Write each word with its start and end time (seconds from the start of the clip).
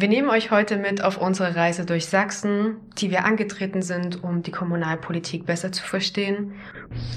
Wir 0.00 0.06
nehmen 0.06 0.30
euch 0.30 0.52
heute 0.52 0.76
mit 0.76 1.02
auf 1.02 1.20
unsere 1.20 1.56
Reise 1.56 1.84
durch 1.84 2.06
Sachsen, 2.06 2.76
die 2.98 3.10
wir 3.10 3.24
angetreten 3.24 3.82
sind, 3.82 4.22
um 4.22 4.44
die 4.44 4.52
Kommunalpolitik 4.52 5.44
besser 5.44 5.72
zu 5.72 5.82
verstehen. 5.82 6.52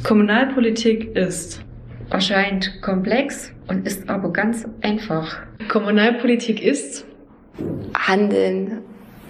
Kommunalpolitik 0.03 1.15
ist 1.15 1.63
erscheint 2.09 2.81
komplex 2.81 3.53
und 3.67 3.85
ist 3.85 4.09
aber 4.09 4.33
ganz 4.33 4.67
einfach. 4.81 5.43
Kommunalpolitik 5.67 6.59
ist 6.59 7.05
Handeln 7.95 8.79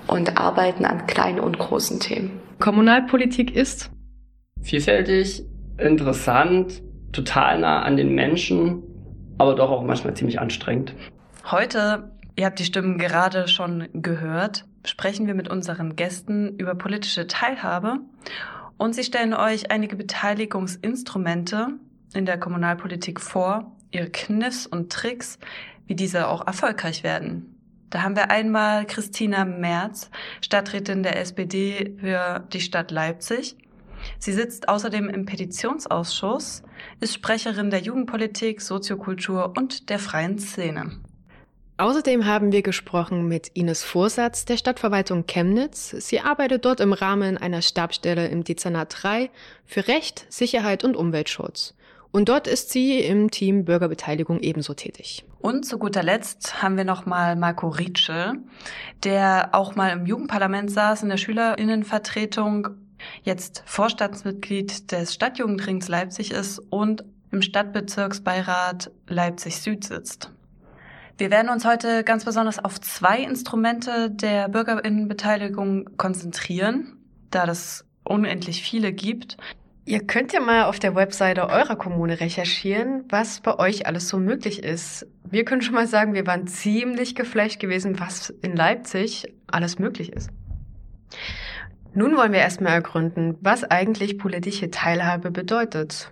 und 0.07 0.37
Arbeiten 0.39 0.85
an 0.85 1.05
kleinen 1.05 1.41
und 1.41 1.59
großen 1.59 1.99
Themen. 1.99 2.39
Kommunalpolitik 2.59 3.53
ist 3.53 3.91
vielfältig, 4.61 5.43
interessant, 5.77 6.81
total 7.11 7.59
nah 7.59 7.81
an 7.81 7.97
den 7.97 8.15
Menschen, 8.15 8.81
aber 9.37 9.55
doch 9.55 9.71
auch 9.71 9.83
manchmal 9.83 10.13
ziemlich 10.13 10.39
anstrengend. 10.39 10.95
Heute 11.43 12.11
Ihr 12.35 12.45
habt 12.45 12.59
die 12.59 12.65
Stimmen 12.65 12.97
gerade 12.97 13.47
schon 13.47 13.89
gehört. 13.93 14.65
Sprechen 14.85 15.27
wir 15.27 15.35
mit 15.35 15.49
unseren 15.49 15.95
Gästen 15.95 16.57
über 16.57 16.75
politische 16.75 17.27
Teilhabe 17.27 17.99
und 18.77 18.95
sie 18.95 19.03
stellen 19.03 19.33
euch 19.33 19.69
einige 19.69 19.95
Beteiligungsinstrumente 19.95 21.67
in 22.13 22.25
der 22.25 22.39
Kommunalpolitik 22.39 23.21
vor, 23.21 23.75
ihre 23.91 24.09
Kniffs 24.09 24.65
und 24.65 24.91
Tricks, 24.91 25.37
wie 25.85 25.95
diese 25.95 26.27
auch 26.27 26.47
erfolgreich 26.47 27.03
werden. 27.03 27.55
Da 27.91 28.01
haben 28.03 28.15
wir 28.15 28.31
einmal 28.31 28.85
Christina 28.85 29.43
Merz, 29.43 30.09
Stadträtin 30.41 31.03
der 31.03 31.19
SPD 31.19 31.97
für 31.99 32.39
die 32.53 32.61
Stadt 32.61 32.89
Leipzig. 32.89 33.57
Sie 34.17 34.31
sitzt 34.31 34.69
außerdem 34.69 35.09
im 35.09 35.25
Petitionsausschuss, 35.25 36.63
ist 37.01 37.13
Sprecherin 37.13 37.69
der 37.69 37.81
Jugendpolitik, 37.81 38.61
Soziokultur 38.61 39.53
und 39.57 39.89
der 39.89 39.99
freien 39.99 40.39
Szene. 40.39 41.01
Außerdem 41.81 42.27
haben 42.27 42.51
wir 42.51 42.61
gesprochen 42.61 43.27
mit 43.27 43.47
Ines 43.55 43.81
Vorsatz 43.81 44.45
der 44.45 44.57
Stadtverwaltung 44.57 45.25
Chemnitz. 45.25 45.89
Sie 45.89 46.19
arbeitet 46.19 46.63
dort 46.63 46.79
im 46.79 46.93
Rahmen 46.93 47.39
einer 47.39 47.63
Stabstelle 47.63 48.27
im 48.27 48.43
Dezernat 48.43 48.95
3 49.01 49.31
für 49.65 49.87
Recht, 49.87 50.27
Sicherheit 50.29 50.83
und 50.83 50.95
Umweltschutz. 50.95 51.73
Und 52.11 52.29
dort 52.29 52.45
ist 52.45 52.69
sie 52.69 52.99
im 52.99 53.31
Team 53.31 53.65
Bürgerbeteiligung 53.65 54.41
ebenso 54.41 54.75
tätig. 54.75 55.25
Und 55.39 55.65
zu 55.65 55.79
guter 55.79 56.03
Letzt 56.03 56.61
haben 56.61 56.77
wir 56.77 56.83
noch 56.83 57.07
mal 57.07 57.35
Marco 57.35 57.69
Rietsche, 57.69 58.33
der 59.03 59.49
auch 59.53 59.75
mal 59.75 59.89
im 59.89 60.05
Jugendparlament 60.05 60.69
saß 60.69 61.01
in 61.01 61.09
der 61.09 61.17
Schülerinnenvertretung, 61.17 62.67
jetzt 63.23 63.63
Vorstandsmitglied 63.65 64.91
des 64.91 65.15
Stadtjugendrings 65.15 65.87
Leipzig 65.87 66.29
ist 66.29 66.59
und 66.59 67.03
im 67.31 67.41
Stadtbezirksbeirat 67.41 68.91
Leipzig 69.07 69.59
Süd 69.59 69.83
sitzt. 69.83 70.29
Wir 71.17 71.31
werden 71.31 71.49
uns 71.49 71.65
heute 71.65 72.03
ganz 72.03 72.25
besonders 72.25 72.63
auf 72.63 72.79
zwei 72.81 73.19
Instrumente 73.19 74.09
der 74.09 74.49
Bürgerinnenbeteiligung 74.49 75.97
konzentrieren, 75.97 76.97
da 77.29 77.45
das 77.45 77.85
unendlich 78.03 78.63
viele 78.63 78.91
gibt. 78.93 79.37
Ihr 79.85 80.05
könnt 80.05 80.31
ja 80.31 80.39
mal 80.39 80.65
auf 80.65 80.79
der 80.79 80.95
Webseite 80.95 81.49
eurer 81.49 81.75
Kommune 81.75 82.19
recherchieren, 82.19 83.03
was 83.09 83.41
bei 83.41 83.57
euch 83.57 83.87
alles 83.87 84.07
so 84.07 84.17
möglich 84.17 84.63
ist. 84.63 85.07
Wir 85.29 85.43
können 85.43 85.61
schon 85.61 85.73
mal 85.73 85.87
sagen, 85.87 86.13
wir 86.13 86.27
waren 86.27 86.47
ziemlich 86.47 87.15
geflasht 87.15 87.59
gewesen, 87.59 87.99
was 87.99 88.29
in 88.41 88.55
Leipzig 88.55 89.33
alles 89.47 89.79
möglich 89.79 90.13
ist. 90.13 90.29
Nun 91.93 92.15
wollen 92.15 92.31
wir 92.31 92.39
erstmal 92.39 92.73
ergründen, 92.73 93.37
was 93.41 93.63
eigentlich 93.63 94.17
politische 94.17 94.71
Teilhabe 94.71 95.31
bedeutet. 95.31 96.11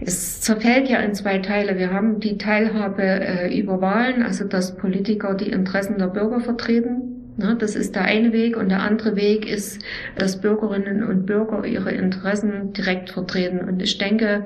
Es 0.00 0.40
zerfällt 0.40 0.88
ja 0.88 0.98
in 0.98 1.14
zwei 1.14 1.38
Teile. 1.38 1.78
Wir 1.78 1.92
haben 1.92 2.20
die 2.20 2.38
Teilhabe 2.38 3.02
äh, 3.02 3.58
über 3.58 3.80
Wahlen, 3.80 4.22
also 4.22 4.44
dass 4.44 4.76
Politiker 4.76 5.34
die 5.34 5.50
Interessen 5.50 5.98
der 5.98 6.08
Bürger 6.08 6.40
vertreten. 6.40 7.32
Ne, 7.36 7.56
das 7.58 7.74
ist 7.74 7.96
der 7.96 8.04
eine 8.04 8.32
Weg. 8.32 8.56
Und 8.56 8.68
der 8.68 8.82
andere 8.82 9.16
Weg 9.16 9.50
ist, 9.50 9.82
dass 10.16 10.40
Bürgerinnen 10.40 11.02
und 11.02 11.26
Bürger 11.26 11.64
ihre 11.64 11.90
Interessen 11.90 12.72
direkt 12.72 13.10
vertreten. 13.10 13.60
Und 13.60 13.82
ich 13.82 13.98
denke, 13.98 14.44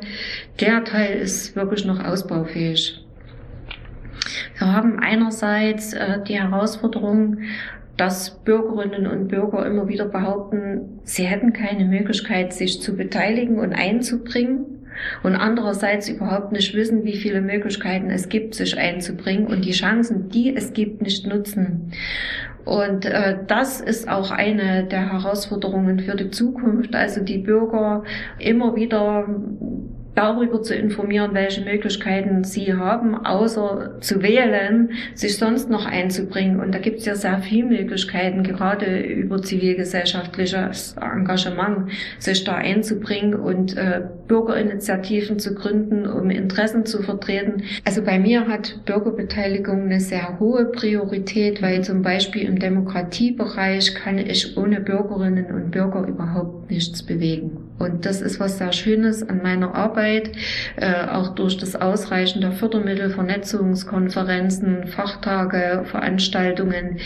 der 0.61 0.85
Teil 0.85 1.19
ist 1.19 1.55
wirklich 1.55 1.85
noch 1.85 2.03
ausbaufähig. 2.03 3.05
Wir 4.59 4.73
haben 4.73 4.99
einerseits 4.99 5.93
äh, 5.93 6.23
die 6.27 6.41
Herausforderung, 6.41 7.39
dass 7.97 8.43
Bürgerinnen 8.45 9.07
und 9.07 9.29
Bürger 9.29 9.67
immer 9.67 9.89
wieder 9.89 10.07
behaupten, 10.07 11.01
sie 11.03 11.25
hätten 11.25 11.53
keine 11.53 11.85
Möglichkeit, 11.85 12.53
sich 12.53 12.81
zu 12.81 12.97
beteiligen 12.97 13.59
und 13.59 13.73
einzubringen 13.73 14.78
und 15.23 15.37
andererseits 15.37 16.09
überhaupt 16.09 16.53
nicht 16.53 16.75
wissen, 16.75 17.05
wie 17.05 17.17
viele 17.17 17.41
Möglichkeiten 17.41 18.11
es 18.11 18.29
gibt, 18.29 18.55
sich 18.55 18.77
einzubringen 18.77 19.47
und 19.47 19.65
die 19.65 19.73
Chancen, 19.73 20.29
die 20.29 20.55
es 20.55 20.73
gibt, 20.73 21.03
nicht 21.03 21.27
nutzen. 21.27 21.93
Und 22.65 23.07
äh, 23.07 23.39
das 23.47 23.81
ist 23.81 24.09
auch 24.09 24.31
eine 24.31 24.85
der 24.85 25.11
Herausforderungen 25.13 26.01
für 26.01 26.17
die 26.17 26.31
Zukunft, 26.31 26.95
also 26.95 27.23
die 27.23 27.39
Bürger 27.39 28.05
immer 28.39 28.77
wieder 28.77 29.27
darüber 30.19 30.61
zu 30.63 30.75
informieren, 30.75 31.31
welche 31.33 31.61
Möglichkeiten 31.61 32.43
sie 32.43 32.75
haben, 32.75 33.15
außer 33.15 34.01
zu 34.01 34.21
wählen, 34.21 34.91
sich 35.15 35.37
sonst 35.37 35.71
noch 35.71 35.87
einzubringen. 35.87 36.59
Und 36.59 36.75
da 36.75 36.81
gibt 36.81 36.99
es 36.99 37.07
ja 37.07 37.15
sehr 37.15 37.39
viele 37.39 37.69
Möglichkeiten, 37.69 38.43
gerade 38.43 39.01
über 39.01 39.41
zivilgesellschaftliches 39.41 40.97
Engagement, 41.01 41.93
sich 42.19 42.43
da 42.43 42.57
einzubringen 42.57 43.35
und 43.35 43.77
äh, 43.77 44.03
Bürgerinitiativen 44.27 45.39
zu 45.39 45.55
gründen, 45.55 46.05
um 46.09 46.31
Interessen 46.31 46.85
zu 46.85 47.05
vertreten. 47.05 47.63
Also 47.85 48.03
bei 48.03 48.19
mir 48.19 48.49
hat 48.49 48.81
Bürgerbeteiligung 48.87 49.85
eine 49.85 50.01
sehr 50.01 50.41
hohe 50.41 50.65
Priorität, 50.65 51.63
weil 51.63 51.85
zum 51.85 52.03
Beispiel 52.03 52.43
im 52.43 52.59
Demokratiebereich 52.59 53.95
kann 53.95 54.19
ich 54.19 54.57
ohne 54.57 54.81
Bürgerinnen 54.81 55.47
und 55.47 55.71
Bürger 55.71 56.05
überhaupt 56.09 56.71
nichts 56.71 57.05
bewegen. 57.05 57.68
Und 57.79 58.07
das 58.07 58.21
ist 58.21 58.41
was 58.41 58.59
sehr 58.59 58.73
Schönes 58.73 59.29
an 59.29 59.43
meiner 59.43 59.75
Arbeit, 59.75 60.33
äh, 60.77 61.07
auch 61.07 61.35
durch 61.35 61.57
das 61.57 61.77
Ausreichen 61.77 62.41
der 62.41 62.53
Fördermittel, 62.53 63.11
Vernetzungskonferenzen, 63.11 64.87
Fachtage, 64.89 65.85
Veranstaltungen, 65.85 66.99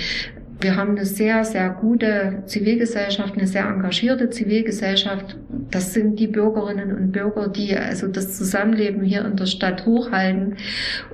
wir 0.62 0.76
haben 0.76 0.92
eine 0.92 1.04
sehr, 1.04 1.44
sehr 1.44 1.70
gute 1.70 2.42
Zivilgesellschaft, 2.46 3.34
eine 3.36 3.46
sehr 3.46 3.66
engagierte 3.66 4.30
Zivilgesellschaft. 4.30 5.36
Das 5.70 5.92
sind 5.92 6.18
die 6.20 6.28
Bürgerinnen 6.28 6.96
und 6.96 7.12
Bürger, 7.12 7.48
die 7.48 7.76
also 7.76 8.06
das 8.06 8.36
Zusammenleben 8.38 9.02
hier 9.02 9.24
in 9.24 9.36
der 9.36 9.46
Stadt 9.46 9.86
hochhalten. 9.86 10.56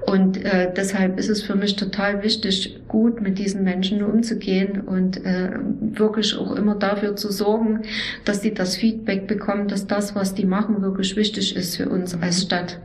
Und 0.06 0.44
äh, 0.44 0.72
deshalb 0.76 1.18
ist 1.18 1.28
es 1.28 1.42
für 1.42 1.54
mich 1.54 1.76
total 1.76 2.22
wichtig, 2.22 2.80
gut 2.88 3.20
mit 3.20 3.38
diesen 3.38 3.64
Menschen 3.64 4.02
umzugehen 4.02 4.82
und 4.82 5.24
äh, 5.24 5.50
wirklich 5.80 6.36
auch 6.36 6.54
immer 6.56 6.74
dafür 6.74 7.16
zu 7.16 7.30
sorgen, 7.30 7.82
dass 8.24 8.42
sie 8.42 8.52
das 8.52 8.76
Feedback 8.76 9.26
bekommen, 9.26 9.68
dass 9.68 9.86
das, 9.86 10.14
was 10.14 10.34
die 10.34 10.46
machen, 10.46 10.82
wirklich 10.82 11.16
wichtig 11.16 11.56
ist 11.56 11.76
für 11.76 11.88
uns 11.88 12.14
als 12.20 12.42
Stadt. 12.42 12.80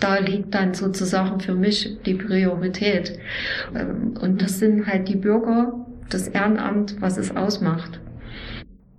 Da 0.00 0.18
liegt 0.18 0.54
dann 0.54 0.74
sozusagen 0.74 1.40
für 1.40 1.54
mich 1.54 1.96
die 2.04 2.14
Priorität. 2.14 3.18
Ähm, 3.74 4.14
und 4.20 4.42
das 4.42 4.58
sind 4.58 4.86
halt 4.86 5.08
die 5.08 5.16
Bürger, 5.16 5.85
das 6.10 6.28
Ehrenamt, 6.28 7.00
was 7.00 7.16
es 7.16 7.34
ausmacht. 7.36 8.00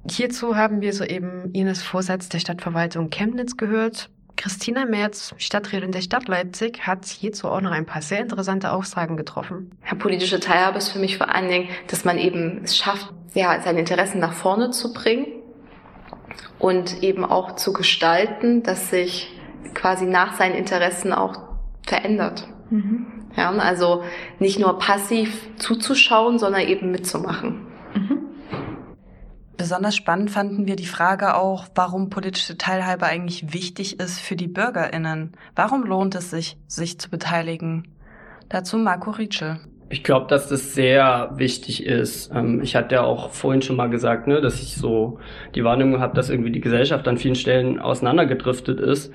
Hierzu 0.09 0.55
haben 0.55 0.81
wir 0.81 0.93
soeben 0.93 1.51
Ines 1.53 1.83
Vorsatz 1.83 2.29
der 2.29 2.39
Stadtverwaltung 2.39 3.09
Chemnitz 3.09 3.57
gehört. 3.57 4.09
Christina 4.37 4.85
Merz, 4.85 5.33
Stadträtin 5.37 5.91
der 5.91 6.01
Stadt 6.01 6.27
Leipzig, 6.27 6.85
hat 6.85 7.05
hierzu 7.05 7.49
auch 7.49 7.59
noch 7.59 7.71
ein 7.71 7.85
paar 7.85 8.01
sehr 8.01 8.21
interessante 8.21 8.71
Aussagen 8.71 9.17
getroffen. 9.17 9.71
Ja, 9.85 9.95
politische 9.95 10.39
Teilhabe 10.39 10.77
ist 10.77 10.89
für 10.89 10.99
mich 10.99 11.17
vor 11.17 11.33
allen 11.33 11.49
Dingen, 11.49 11.69
dass 11.87 12.05
man 12.05 12.17
eben 12.17 12.61
es 12.63 12.77
schafft, 12.77 13.11
ja, 13.33 13.59
seine 13.61 13.79
Interessen 13.79 14.19
nach 14.19 14.33
vorne 14.33 14.69
zu 14.69 14.93
bringen 14.93 15.25
und 16.59 17.03
eben 17.03 17.25
auch 17.25 17.55
zu 17.55 17.73
gestalten, 17.73 18.63
dass 18.63 18.91
sich 18.91 19.35
quasi 19.73 20.05
nach 20.05 20.37
seinen 20.37 20.55
Interessen 20.55 21.13
auch 21.13 21.41
verändert. 21.85 22.47
Mhm. 22.69 23.16
Ja, 23.37 23.51
also 23.51 24.03
nicht 24.39 24.59
nur 24.59 24.79
passiv 24.79 25.47
zuzuschauen, 25.57 26.39
sondern 26.39 26.61
eben 26.61 26.91
mitzumachen. 26.91 27.67
Mhm. 27.93 28.17
Besonders 29.55 29.95
spannend 29.95 30.31
fanden 30.31 30.65
wir 30.65 30.75
die 30.75 30.87
Frage 30.87 31.35
auch, 31.35 31.67
warum 31.75 32.09
politische 32.09 32.57
Teilhabe 32.57 33.05
eigentlich 33.05 33.53
wichtig 33.53 33.99
ist 33.99 34.19
für 34.19 34.35
die 34.35 34.47
Bürgerinnen. 34.47 35.33
Warum 35.55 35.83
lohnt 35.83 36.15
es 36.15 36.31
sich, 36.31 36.57
sich 36.67 36.99
zu 36.99 37.09
beteiligen? 37.09 37.87
Dazu 38.49 38.77
Marco 38.77 39.11
Rietsche. 39.11 39.59
Ich 39.89 40.03
glaube, 40.03 40.27
dass 40.27 40.49
das 40.49 40.73
sehr 40.73 41.31
wichtig 41.35 41.85
ist. 41.85 42.31
Ähm, 42.33 42.61
ich 42.61 42.75
hatte 42.75 42.95
ja 42.95 43.03
auch 43.03 43.31
vorhin 43.31 43.61
schon 43.61 43.75
mal 43.75 43.89
gesagt, 43.89 44.27
ne, 44.27 44.41
dass 44.41 44.61
ich 44.61 44.75
so 44.75 45.19
die 45.55 45.63
Wahrnehmung 45.63 46.01
habe, 46.01 46.15
dass 46.15 46.29
irgendwie 46.29 46.51
die 46.51 46.59
Gesellschaft 46.59 47.07
an 47.07 47.17
vielen 47.17 47.35
Stellen 47.35 47.79
auseinandergedriftet 47.79 48.79
ist. 48.79 49.13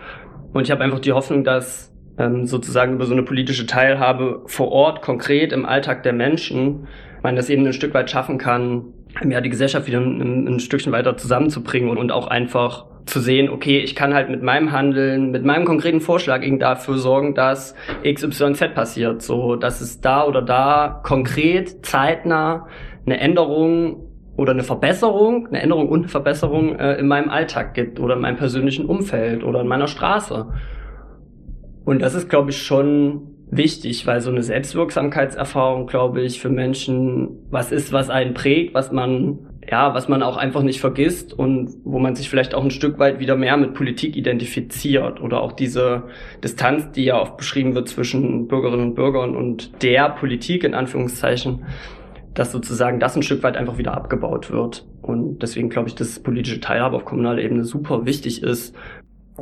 Und 0.52 0.62
ich 0.62 0.70
habe 0.70 0.82
einfach 0.82 1.00
die 1.00 1.12
Hoffnung, 1.12 1.44
dass 1.44 1.91
ähm, 2.18 2.46
sozusagen 2.46 2.94
über 2.94 3.06
so 3.06 3.12
eine 3.12 3.22
politische 3.22 3.66
Teilhabe 3.66 4.42
vor 4.46 4.70
Ort, 4.70 5.02
konkret 5.02 5.52
im 5.52 5.64
Alltag 5.64 6.02
der 6.02 6.12
Menschen, 6.12 6.88
man 7.22 7.36
das 7.36 7.50
eben 7.50 7.66
ein 7.66 7.72
Stück 7.72 7.94
weit 7.94 8.10
schaffen 8.10 8.38
kann, 8.38 8.84
ja, 9.28 9.40
die 9.40 9.50
Gesellschaft 9.50 9.86
wieder 9.86 10.00
ein, 10.00 10.46
ein 10.46 10.60
Stückchen 10.60 10.92
weiter 10.92 11.16
zusammenzubringen 11.16 11.90
und, 11.90 11.98
und 11.98 12.12
auch 12.12 12.26
einfach 12.26 12.86
zu 13.06 13.20
sehen, 13.20 13.50
okay, 13.50 13.80
ich 13.80 13.94
kann 13.94 14.14
halt 14.14 14.30
mit 14.30 14.42
meinem 14.42 14.72
Handeln, 14.72 15.30
mit 15.30 15.44
meinem 15.44 15.64
konkreten 15.64 16.00
Vorschlag 16.00 16.42
eben 16.42 16.58
dafür 16.58 16.98
sorgen, 16.98 17.34
dass 17.34 17.74
XYZ 18.04 18.74
passiert. 18.74 19.22
So, 19.22 19.56
dass 19.56 19.80
es 19.80 20.00
da 20.00 20.24
oder 20.24 20.42
da 20.42 21.00
konkret, 21.02 21.84
zeitnah 21.84 22.68
eine 23.04 23.18
Änderung 23.18 24.08
oder 24.36 24.52
eine 24.52 24.62
Verbesserung, 24.62 25.48
eine 25.48 25.60
Änderung 25.60 25.88
und 25.88 26.00
eine 26.00 26.08
Verbesserung 26.08 26.76
äh, 26.76 26.94
in 26.94 27.06
meinem 27.06 27.28
Alltag 27.28 27.74
gibt 27.74 28.00
oder 28.00 28.14
in 28.14 28.20
meinem 28.20 28.36
persönlichen 28.36 28.86
Umfeld 28.86 29.44
oder 29.44 29.60
in 29.60 29.68
meiner 29.68 29.88
Straße. 29.88 30.46
Und 31.84 32.00
das 32.00 32.14
ist, 32.14 32.28
glaube 32.28 32.50
ich, 32.50 32.62
schon 32.62 33.32
wichtig, 33.52 34.06
weil 34.06 34.20
so 34.20 34.30
eine 34.30 34.42
Selbstwirksamkeitserfahrung, 34.42 35.86
glaube 35.86 36.22
ich, 36.22 36.40
für 36.40 36.48
Menschen 36.48 37.38
was 37.50 37.70
ist, 37.70 37.92
was 37.92 38.08
einen 38.08 38.32
prägt, 38.32 38.72
was 38.74 38.92
man, 38.92 39.50
ja, 39.70 39.94
was 39.94 40.08
man 40.08 40.22
auch 40.22 40.38
einfach 40.38 40.62
nicht 40.62 40.80
vergisst 40.80 41.34
und 41.34 41.70
wo 41.84 41.98
man 41.98 42.14
sich 42.14 42.30
vielleicht 42.30 42.54
auch 42.54 42.64
ein 42.64 42.70
Stück 42.70 42.98
weit 42.98 43.20
wieder 43.20 43.36
mehr 43.36 43.58
mit 43.58 43.74
Politik 43.74 44.16
identifiziert 44.16 45.20
oder 45.20 45.42
auch 45.42 45.52
diese 45.52 46.04
Distanz, 46.42 46.92
die 46.92 47.04
ja 47.04 47.20
oft 47.20 47.36
beschrieben 47.36 47.74
wird 47.74 47.88
zwischen 47.88 48.48
Bürgerinnen 48.48 48.88
und 48.88 48.94
Bürgern 48.94 49.36
und 49.36 49.82
der 49.82 50.08
Politik 50.08 50.64
in 50.64 50.74
Anführungszeichen, 50.74 51.64
dass 52.32 52.52
sozusagen 52.52 53.00
das 53.00 53.16
ein 53.16 53.22
Stück 53.22 53.42
weit 53.42 53.58
einfach 53.58 53.76
wieder 53.76 53.92
abgebaut 53.92 54.50
wird. 54.50 54.86
Und 55.02 55.42
deswegen 55.42 55.68
glaube 55.68 55.88
ich, 55.88 55.94
dass 55.94 56.20
politische 56.20 56.60
Teilhabe 56.60 56.96
auf 56.96 57.04
kommunaler 57.04 57.42
Ebene 57.42 57.64
super 57.64 58.06
wichtig 58.06 58.42
ist, 58.42 58.74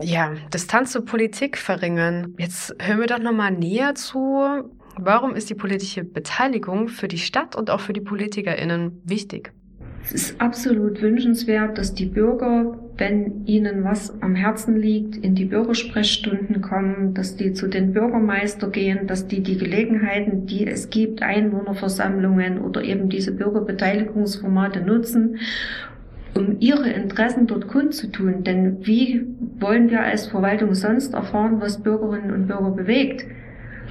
ja, 0.01 0.33
Distanz 0.53 0.93
zur 0.93 1.05
Politik 1.05 1.59
verringern. 1.59 2.35
Jetzt 2.39 2.75
hören 2.81 3.01
wir 3.01 3.07
doch 3.07 3.19
nochmal 3.19 3.53
näher 3.53 3.95
zu. 3.95 4.71
Warum 4.97 5.35
ist 5.35 5.51
die 5.51 5.55
politische 5.55 6.05
Beteiligung 6.05 6.89
für 6.89 7.09
die 7.09 7.19
Stadt 7.19 7.57
und 7.57 7.71
auch 7.71 7.81
für 7.81 7.93
die 7.93 8.01
PolitikerInnen 8.01 9.01
wichtig? 9.05 9.53
Es 10.03 10.13
ist 10.13 10.41
absolut 10.41 11.03
wünschenswert, 11.03 11.77
dass 11.77 11.95
die 11.95 12.07
Bürger, 12.07 12.79
wenn 12.97 13.47
ihnen 13.47 13.85
was 13.85 14.21
am 14.23 14.35
Herzen 14.35 14.77
liegt, 14.77 15.17
in 15.17 15.35
die 15.35 15.45
Bürgersprechstunden 15.45 16.63
kommen, 16.63 17.15
dass 17.15 17.37
die 17.37 17.53
zu 17.53 17.69
den 17.69 17.93
Bürgermeister 17.93 18.71
gehen, 18.71 19.07
dass 19.07 19.29
die 19.29 19.43
die 19.43 19.59
Gelegenheiten, 19.59 20.47
die 20.47 20.67
es 20.67 20.91
gibt, 20.91 21.23
Einwohnerversammlungen 21.23 22.61
oder 22.61 22.83
eben 22.83 23.09
diese 23.09 23.33
Bürgerbeteiligungsformate 23.33 24.81
nutzen 24.81 25.39
um 26.35 26.57
ihre 26.61 26.91
Interessen 26.91 27.47
dort 27.47 27.69
kundzutun. 27.69 28.45
Denn 28.45 28.87
wie 28.87 29.27
wollen 29.59 29.91
wir 29.91 30.03
als 30.03 30.27
Verwaltung 30.27 30.75
sonst 30.75 31.15
erfahren, 31.15 31.61
was 31.61 31.83
Bürgerinnen 31.83 32.33
und 32.33 32.47
Bürger 32.47 32.71
bewegt? 32.71 33.25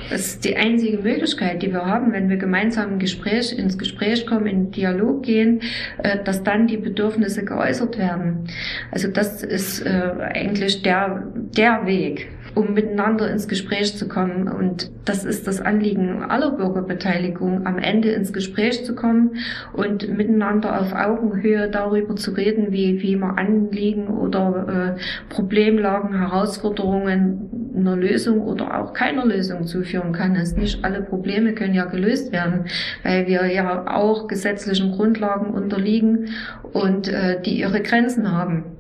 Das 0.10 0.22
ist 0.22 0.46
die 0.46 0.56
einzige 0.56 1.00
Möglichkeit, 1.00 1.62
die 1.62 1.72
wir 1.72 1.86
haben, 1.86 2.14
wenn 2.14 2.30
wir 2.30 2.38
gemeinsam 2.38 2.94
im 2.94 3.00
Gespräch, 3.00 3.58
ins 3.58 3.78
Gespräch 3.78 4.26
kommen, 4.26 4.48
in 4.48 4.72
Dialog 4.72 5.24
gehen, 5.24 5.62
äh, 6.02 6.24
dass 6.24 6.44
dann 6.44 6.68
die 6.68 6.78
Bedürfnisse 6.78 7.44
geäußert 7.44 7.98
werden. 7.98 8.48
Also 8.92 9.10
das 9.10 9.44
ist 9.44 9.86
äh, 9.86 10.12
eigentlich 10.34 10.82
der, 10.84 11.28
der 11.36 11.86
Weg 11.86 12.30
um 12.56 12.74
miteinander 12.74 13.30
ins 13.30 13.48
Gespräch 13.48 13.98
zu 13.98 14.08
kommen. 14.08 14.48
Und 14.48 14.92
das 15.06 15.26
ist 15.26 15.48
das 15.48 15.62
Anliegen 15.62 16.24
aller 16.24 16.52
Bürgerbeteiligung, 16.52 17.66
am 17.66 17.78
Ende 17.78 18.12
ins 18.12 18.34
Gespräch 18.34 18.86
zu 18.86 18.96
kommen 18.96 19.38
und 19.74 20.10
miteinander 20.16 20.80
auf 20.80 20.94
Augenhöhe 20.94 21.70
darüber 21.70 22.16
zu 22.16 22.32
reden, 22.32 22.72
wie, 22.72 23.02
wie 23.02 23.16
man 23.16 23.38
Anliegen 23.38 24.08
oder 24.08 24.96
äh, 24.98 25.34
Problemlagen, 25.34 26.18
Herausforderungen 26.18 27.50
einer 27.76 27.96
Lösung 27.96 28.42
oder 28.42 28.80
auch 28.80 28.94
keiner 28.94 29.26
Lösung 29.26 29.66
zuführen 29.66 30.12
kann. 30.12 30.36
Es 30.36 30.56
nicht 30.56 30.84
alle 30.84 31.02
Probleme 31.02 31.54
können 31.54 31.74
ja 31.74 31.86
gelöst 31.86 32.32
werden, 32.32 32.66
weil 33.04 33.28
wir 33.28 33.46
ja 33.48 33.86
auch 33.88 34.28
gesetzlichen 34.28 34.92
Grundlagen 34.92 35.54
unterliegen 35.54 36.30
und 36.74 37.08
äh, 37.08 37.42
die 37.42 37.60
ihre 37.60 37.82
Grenzen 37.82 38.32
haben. 38.32 38.79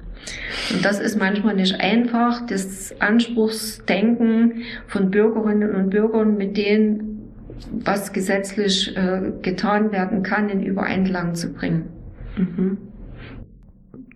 Und 0.71 0.85
das 0.85 0.99
ist 0.99 1.17
manchmal 1.17 1.55
nicht 1.55 1.79
einfach, 1.79 2.45
das 2.45 2.93
Anspruchsdenken 2.99 4.63
von 4.87 5.09
Bürgerinnen 5.11 5.75
und 5.75 5.89
Bürgern 5.89 6.37
mit 6.37 6.57
denen, 6.57 7.33
was 7.71 8.13
gesetzlich 8.13 8.95
äh, 8.95 9.31
getan 9.41 9.91
werden 9.91 10.23
kann, 10.23 10.49
in 10.49 10.61
Übereinklang 10.63 11.35
zu 11.35 11.53
bringen. 11.53 11.89
Mhm. 12.37 12.77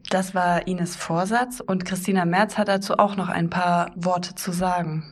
Das 0.09 0.35
war 0.35 0.67
Ines 0.67 0.95
Vorsatz 0.95 1.59
und 1.59 1.85
Christina 1.85 2.25
Merz 2.25 2.57
hat 2.57 2.67
dazu 2.67 2.99
auch 2.99 3.17
noch 3.17 3.29
ein 3.29 3.49
paar 3.49 3.91
Worte 3.95 4.35
zu 4.35 4.51
sagen. 4.51 5.03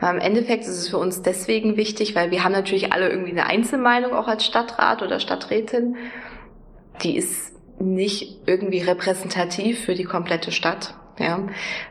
Im 0.00 0.18
Endeffekt 0.18 0.64
ist 0.64 0.78
es 0.78 0.88
für 0.88 0.96
uns 0.96 1.20
deswegen 1.20 1.76
wichtig, 1.76 2.14
weil 2.14 2.30
wir 2.30 2.42
haben 2.42 2.52
natürlich 2.52 2.92
alle 2.92 3.10
irgendwie 3.10 3.32
eine 3.32 3.44
Einzelmeinung 3.44 4.14
auch 4.14 4.28
als 4.28 4.46
Stadtrat 4.46 5.02
oder 5.02 5.20
Stadträtin. 5.20 5.96
Die 7.02 7.18
ist 7.18 7.52
nicht 7.80 8.38
irgendwie 8.46 8.80
repräsentativ 8.80 9.84
für 9.84 9.94
die 9.94 10.04
komplette 10.04 10.52
Stadt, 10.52 10.94
ja, 11.18 11.40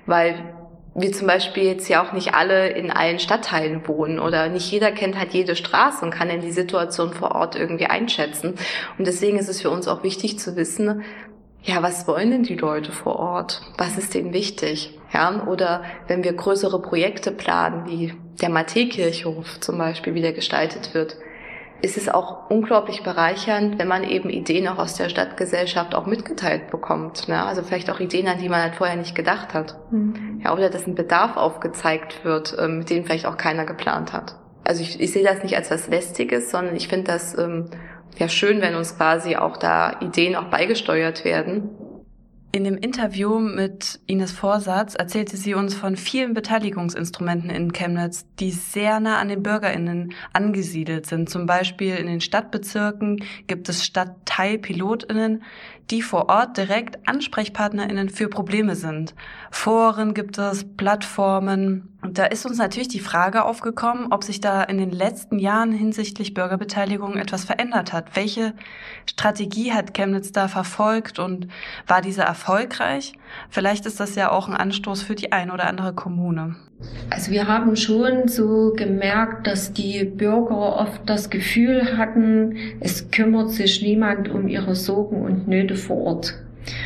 weil 0.05 0.55
wir 0.95 1.11
zum 1.11 1.27
Beispiel 1.27 1.63
jetzt 1.63 1.87
ja 1.87 2.03
auch 2.03 2.13
nicht 2.13 2.33
alle 2.33 2.69
in 2.69 2.91
allen 2.91 3.19
Stadtteilen 3.19 3.87
wohnen 3.87 4.19
oder 4.19 4.49
nicht 4.49 4.71
jeder 4.71 4.91
kennt 4.91 5.17
halt 5.17 5.33
jede 5.33 5.55
Straße 5.55 6.03
und 6.03 6.11
kann 6.11 6.29
dann 6.29 6.41
die 6.41 6.51
Situation 6.51 7.13
vor 7.13 7.35
Ort 7.35 7.55
irgendwie 7.55 7.85
einschätzen. 7.85 8.55
Und 8.97 9.07
deswegen 9.07 9.37
ist 9.37 9.49
es 9.49 9.61
für 9.61 9.69
uns 9.69 9.87
auch 9.87 10.03
wichtig 10.03 10.39
zu 10.39 10.55
wissen, 10.55 11.03
ja, 11.63 11.83
was 11.83 12.07
wollen 12.07 12.31
denn 12.31 12.43
die 12.43 12.55
Leute 12.55 12.91
vor 12.91 13.17
Ort? 13.17 13.61
Was 13.77 13.97
ist 13.97 14.13
denen 14.13 14.33
wichtig? 14.33 14.97
Ja, 15.13 15.45
oder 15.45 15.83
wenn 16.07 16.23
wir 16.23 16.33
größere 16.33 16.81
Projekte 16.81 17.31
planen, 17.31 17.85
wie 17.85 18.13
der 18.41 18.49
Matthäkirchhof 18.49 19.59
zum 19.59 19.77
Beispiel, 19.77 20.13
wie 20.13 20.21
der 20.21 20.33
gestaltet 20.33 20.93
wird, 20.93 21.17
ist 21.81 21.97
es 21.97 22.09
auch 22.09 22.49
unglaublich 22.49 23.03
bereichernd, 23.03 23.79
wenn 23.79 23.87
man 23.87 24.03
eben 24.03 24.29
Ideen 24.29 24.67
auch 24.67 24.77
aus 24.77 24.95
der 24.95 25.09
Stadtgesellschaft 25.09 25.95
auch 25.95 26.05
mitgeteilt 26.05 26.69
bekommt. 26.71 27.27
Ne? 27.27 27.43
Also 27.43 27.63
vielleicht 27.63 27.89
auch 27.89 27.99
Ideen, 27.99 28.27
an 28.27 28.39
die 28.39 28.49
man 28.49 28.61
halt 28.61 28.75
vorher 28.75 28.95
nicht 28.95 29.15
gedacht 29.15 29.53
hat. 29.53 29.77
Mhm. 29.91 30.41
Ja, 30.43 30.53
oder 30.53 30.69
dass 30.69 30.87
ein 30.87 30.95
Bedarf 30.95 31.37
aufgezeigt 31.37 32.23
wird, 32.25 32.55
ähm, 32.59 32.79
mit 32.79 32.89
dem 32.89 33.05
vielleicht 33.05 33.25
auch 33.25 33.37
keiner 33.37 33.65
geplant 33.65 34.13
hat. 34.13 34.35
Also 34.63 34.81
ich, 34.81 34.99
ich 34.99 35.11
sehe 35.11 35.23
das 35.23 35.41
nicht 35.41 35.55
als 35.55 35.71
was 35.71 35.87
Lästiges, 35.87 36.51
sondern 36.51 36.75
ich 36.75 36.87
finde 36.87 37.11
das 37.11 37.37
ähm, 37.37 37.69
ja 38.17 38.27
schön, 38.27 38.61
wenn 38.61 38.75
uns 38.75 38.97
quasi 38.97 39.35
auch 39.35 39.57
da 39.57 39.99
Ideen 40.01 40.35
auch 40.35 40.45
beigesteuert 40.45 41.23
werden 41.23 41.69
in 42.51 42.63
dem 42.63 42.77
Interview 42.77 43.37
mit 43.37 43.99
Ines 44.07 44.31
Vorsatz 44.31 44.95
erzählte 44.95 45.37
sie 45.37 45.53
uns 45.53 45.75
von 45.75 45.95
vielen 45.95 46.33
Beteiligungsinstrumenten 46.33 47.51
in 47.51 47.73
Chemnitz, 47.73 48.25
die 48.39 48.49
sehr 48.49 48.99
nah 48.99 49.19
an 49.19 49.29
den 49.29 49.43
BürgerInnen 49.43 50.13
angesiedelt 50.33 51.05
sind. 51.05 51.29
Zum 51.29 51.45
Beispiel 51.45 51.95
in 51.95 52.07
den 52.07 52.21
Stadtbezirken 52.21 53.23
gibt 53.45 53.69
es 53.69 53.85
StadtteilpilotInnen, 53.85 55.43
die 55.91 56.01
vor 56.01 56.29
Ort 56.29 56.57
direkt 56.57 57.07
AnsprechpartnerInnen 57.07 58.09
für 58.09 58.29
Probleme 58.29 58.75
sind. 58.75 59.15
Foren 59.49 60.13
gibt 60.13 60.37
es, 60.37 60.65
Plattformen. 60.77 61.97
Und 62.01 62.17
da 62.17 62.25
ist 62.25 62.45
uns 62.45 62.57
natürlich 62.57 62.87
die 62.87 62.99
Frage 62.99 63.43
aufgekommen, 63.43 64.07
ob 64.11 64.23
sich 64.23 64.39
da 64.39 64.63
in 64.63 64.77
den 64.77 64.91
letzten 64.91 65.39
Jahren 65.39 65.71
hinsichtlich 65.71 66.33
Bürgerbeteiligung 66.33 67.17
etwas 67.17 67.43
verändert 67.43 67.91
hat. 67.91 68.15
Welche 68.15 68.53
Strategie 69.05 69.73
hat 69.73 69.93
Chemnitz 69.93 70.31
da 70.31 70.47
verfolgt 70.47 71.19
und 71.19 71.47
war 71.87 72.01
diese 72.01 72.23
erfolgreich? 72.39 73.13
Vielleicht 73.49 73.85
ist 73.85 73.99
das 73.99 74.15
ja 74.15 74.31
auch 74.31 74.47
ein 74.47 74.55
Anstoß 74.55 75.03
für 75.03 75.15
die 75.15 75.31
ein 75.31 75.51
oder 75.51 75.67
andere 75.67 75.93
Kommune. 75.93 76.55
Also 77.09 77.31
wir 77.31 77.47
haben 77.47 77.75
schon 77.75 78.29
so 78.29 78.73
gemerkt, 78.75 79.45
dass 79.45 79.73
die 79.73 80.05
Bürger 80.05 80.77
oft 80.77 81.01
das 81.05 81.29
Gefühl 81.29 81.97
hatten, 81.97 82.55
es 82.79 83.11
kümmert 83.11 83.49
sich 83.49 83.81
niemand 83.81 84.29
um 84.29 84.47
ihre 84.47 84.75
Sorgen 84.75 85.21
und 85.21 85.47
Nöte 85.47 85.75
vor 85.75 85.97
Ort. 85.97 86.35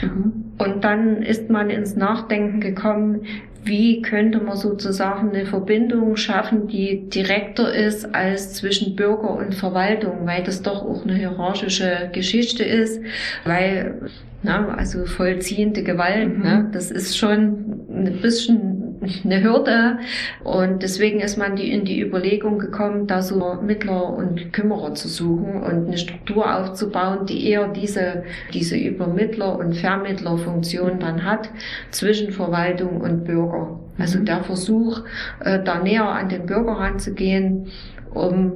Mhm. 0.01 0.53
Und 0.57 0.83
dann 0.83 1.22
ist 1.22 1.50
man 1.50 1.69
ins 1.69 1.95
Nachdenken 1.95 2.60
gekommen, 2.60 3.25
wie 3.65 4.01
könnte 4.01 4.39
man 4.39 4.58
sozusagen 4.58 5.29
eine 5.29 5.46
Verbindung 5.46 6.15
schaffen, 6.15 6.67
die 6.67 7.10
direkter 7.10 7.74
ist 7.74 8.13
als 8.13 8.53
zwischen 8.53 8.96
Bürger 8.96 9.32
und 9.32 9.55
Verwaltung, 9.55 10.25
weil 10.25 10.43
das 10.43 10.62
doch 10.62 10.84
auch 10.84 11.03
eine 11.03 11.15
hierarchische 11.15 12.10
Geschichte 12.12 12.63
ist, 12.63 13.01
weil 13.46 14.12
na, 14.43 14.75
also 14.75 15.05
vollziehende 15.05 15.84
Gewalt, 15.84 16.38
mhm. 16.38 16.43
ne, 16.43 16.70
das 16.74 16.91
ist 16.91 17.17
schon 17.17 17.86
ein 17.89 18.20
bisschen 18.22 18.82
eine 19.24 19.43
Hürde 19.43 20.00
und 20.43 20.83
deswegen 20.83 21.19
ist 21.19 21.38
man 21.38 21.55
die, 21.55 21.72
in 21.72 21.86
die 21.86 22.01
Überlegung 22.01 22.60
gekommen, 22.60 23.07
da 23.07 23.22
so 23.22 23.57
Mittler 23.62 24.10
und 24.10 24.53
Kümmerer 24.53 24.93
zu 24.95 25.07
suchen 25.07 25.62
und 25.62 25.88
eine 25.88 25.98
Struktur 25.98 26.55
aufzubauen, 26.55 27.25
die 27.25 27.50
eher 27.50 27.67
diese, 27.67 28.24
diese 28.53 28.75
Übermittler- 28.75 29.57
und 29.57 29.75
Vermittlerfunktion 29.75 31.00
dann 31.00 31.24
hat 31.24 31.50
zwischen 31.91 32.31
Verwaltung 32.31 33.01
und 33.01 33.25
Bürger. 33.25 33.79
Also 33.98 34.19
mhm. 34.19 34.25
der 34.25 34.43
Versuch, 34.43 35.01
äh, 35.43 35.63
da 35.63 35.79
näher 35.79 36.07
an 36.07 36.29
den 36.29 36.45
Bürger 36.45 36.74
ranzugehen, 36.74 37.67
um 38.13 38.53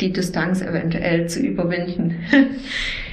die 0.00 0.12
Distanz 0.12 0.62
eventuell 0.62 1.28
zu 1.28 1.40
überwinden. 1.40 2.16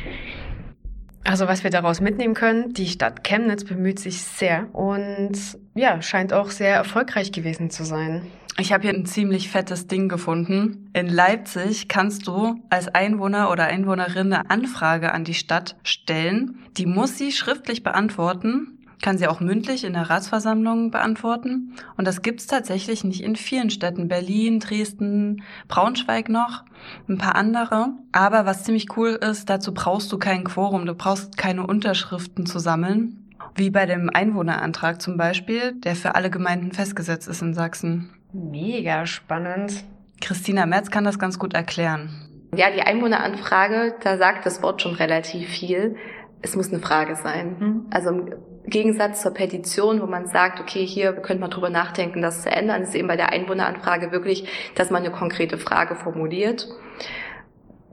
Also 1.24 1.48
was 1.48 1.64
wir 1.64 1.72
daraus 1.72 2.02
mitnehmen 2.02 2.34
können, 2.34 2.74
die 2.74 2.88
Stadt 2.88 3.24
Chemnitz 3.24 3.64
bemüht 3.64 4.00
sich 4.00 4.22
sehr 4.22 4.68
und 4.76 5.38
ja, 5.74 6.02
scheint 6.02 6.34
auch 6.34 6.50
sehr 6.50 6.76
erfolgreich 6.76 7.32
gewesen 7.32 7.70
zu 7.70 7.86
sein. 7.86 8.24
Ich 8.60 8.72
habe 8.72 8.84
hier 8.84 8.94
ein 8.94 9.06
ziemlich 9.06 9.50
fettes 9.50 9.88
Ding 9.88 10.10
gefunden. 10.10 10.92
In 10.94 11.08
Leipzig 11.08 11.88
kannst 11.88 12.28
du 12.28 12.60
als 12.70 12.88
Einwohner 12.88 13.50
oder 13.50 13.66
Einwohnerin 13.66 14.32
eine 14.32 14.52
Anfrage 14.52 15.12
an 15.12 15.24
die 15.24 15.34
Stadt 15.34 15.76
stellen. 15.84 16.60
Die 16.78 16.86
muss 16.86 17.18
sie 17.18 17.32
schriftlich 17.32 17.82
beantworten 17.82 18.73
kann 19.04 19.20
sie 19.20 19.28
auch 19.28 19.42
mündlich 19.42 19.84
in 19.84 19.94
der 19.94 20.10
Ratsversammlung 20.10 20.90
beantworten. 20.90 21.76
Und 21.98 22.08
das 22.08 22.24
gibt's 22.24 22.48
tatsächlich 22.48 23.04
nicht 23.04 23.22
in 23.22 23.36
vielen 23.36 23.70
Städten. 23.70 24.08
Berlin, 24.08 24.60
Dresden, 24.60 25.44
Braunschweig 25.68 26.30
noch, 26.30 26.64
ein 27.08 27.20
paar 27.20 27.36
andere. 27.36 27.90
Aber 28.14 28.48
was 28.48 28.64
ziemlich 28.64 28.98
cool 28.98 29.10
ist, 29.10 29.50
dazu 29.50 29.74
brauchst 29.74 30.12
du 30.12 30.18
kein 30.18 30.46
Quorum, 30.46 30.86
du 30.86 30.96
brauchst 30.96 31.38
keine 31.38 31.68
Unterschriften 31.68 32.46
zu 32.46 32.58
sammeln. 32.58 33.20
Wie 33.56 33.70
bei 33.70 33.86
dem 33.86 34.10
Einwohnerantrag 34.10 35.02
zum 35.02 35.18
Beispiel, 35.18 35.74
der 35.74 35.96
für 35.96 36.16
alle 36.16 36.32
Gemeinden 36.32 36.72
festgesetzt 36.72 37.28
ist 37.28 37.42
in 37.42 37.54
Sachsen. 37.54 38.10
Mega 38.32 39.06
spannend. 39.06 39.84
Christina 40.22 40.66
Merz 40.66 40.90
kann 40.90 41.04
das 41.04 41.20
ganz 41.20 41.38
gut 41.38 41.54
erklären. 41.54 42.10
Ja, 42.56 42.72
die 42.72 42.82
Einwohneranfrage, 42.82 43.96
da 44.02 44.18
sagt 44.18 44.46
das 44.46 44.64
Wort 44.64 44.82
schon 44.82 44.96
relativ 44.96 45.50
viel. 45.50 45.98
Es 46.44 46.56
muss 46.56 46.72
eine 46.72 46.82
Frage 46.82 47.16
sein. 47.16 47.56
Mhm. 47.60 47.86
Also 47.90 48.26
Gegensatz 48.66 49.22
zur 49.22 49.34
Petition, 49.34 50.02
wo 50.02 50.06
man 50.06 50.28
sagt, 50.28 50.60
okay, 50.60 50.86
hier 50.86 51.14
könnte 51.14 51.42
man 51.42 51.50
drüber 51.50 51.70
nachdenken, 51.70 52.22
das 52.22 52.44
zu 52.44 52.52
ändern, 52.52 52.84
ist 52.84 52.96
eben 52.96 53.08
bei 53.08 53.18
der 53.18 53.32
Einwohneranfrage 53.32 54.12
wirklich, 54.12 54.48
dass 54.76 54.92
man 54.92 55.04
eine 55.04 55.12
konkrete 55.12 55.58
Frage 55.58 55.96
formuliert 55.96 56.68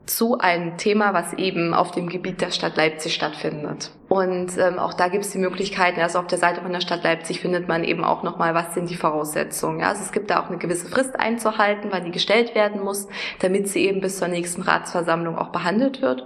zu 0.05 0.39
einem 0.39 0.77
Thema, 0.77 1.13
was 1.13 1.33
eben 1.33 1.73
auf 1.73 1.91
dem 1.91 2.09
Gebiet 2.09 2.41
der 2.41 2.51
Stadt 2.51 2.75
Leipzig 2.75 3.13
stattfindet. 3.13 3.91
Und 4.09 4.57
ähm, 4.57 4.77
auch 4.77 4.93
da 4.93 5.07
gibt 5.07 5.23
es 5.23 5.31
die 5.31 5.37
Möglichkeiten, 5.37 6.01
also 6.01 6.19
auf 6.19 6.27
der 6.27 6.37
Seite 6.37 6.61
von 6.61 6.73
der 6.73 6.81
Stadt 6.81 7.03
Leipzig 7.03 7.39
findet 7.39 7.67
man 7.67 7.83
eben 7.83 8.03
auch 8.03 8.23
nochmal, 8.23 8.53
was 8.53 8.73
sind 8.73 8.89
die 8.89 8.95
Voraussetzungen. 8.95 9.79
Ja? 9.79 9.89
Also 9.89 10.01
es 10.03 10.11
gibt 10.11 10.29
da 10.29 10.41
auch 10.41 10.49
eine 10.49 10.57
gewisse 10.57 10.87
Frist 10.87 11.17
einzuhalten, 11.17 11.91
weil 11.91 12.01
die 12.01 12.11
gestellt 12.11 12.55
werden 12.55 12.83
muss, 12.83 13.07
damit 13.39 13.69
sie 13.69 13.85
eben 13.85 14.01
bis 14.01 14.17
zur 14.17 14.27
nächsten 14.27 14.63
Ratsversammlung 14.63 15.37
auch 15.37 15.49
behandelt 15.49 16.01
wird. 16.01 16.25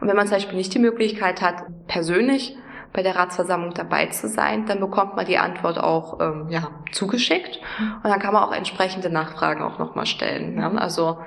Und 0.00 0.08
wenn 0.08 0.16
man 0.16 0.26
zum 0.26 0.36
Beispiel 0.36 0.56
nicht 0.56 0.74
die 0.74 0.78
Möglichkeit 0.78 1.42
hat, 1.42 1.64
persönlich 1.86 2.56
bei 2.92 3.02
der 3.02 3.16
Ratsversammlung 3.16 3.74
dabei 3.74 4.06
zu 4.06 4.28
sein, 4.28 4.66
dann 4.66 4.80
bekommt 4.80 5.16
man 5.16 5.24
die 5.24 5.38
Antwort 5.38 5.78
auch 5.78 6.20
ähm, 6.20 6.46
ja, 6.50 6.70
zugeschickt 6.92 7.58
und 8.02 8.10
dann 8.10 8.18
kann 8.18 8.34
man 8.34 8.42
auch 8.42 8.52
entsprechende 8.52 9.10
Nachfragen 9.10 9.62
auch 9.62 9.78
nochmal 9.78 10.06
stellen. 10.06 10.58
Ja? 10.58 10.70
Also 10.72 11.18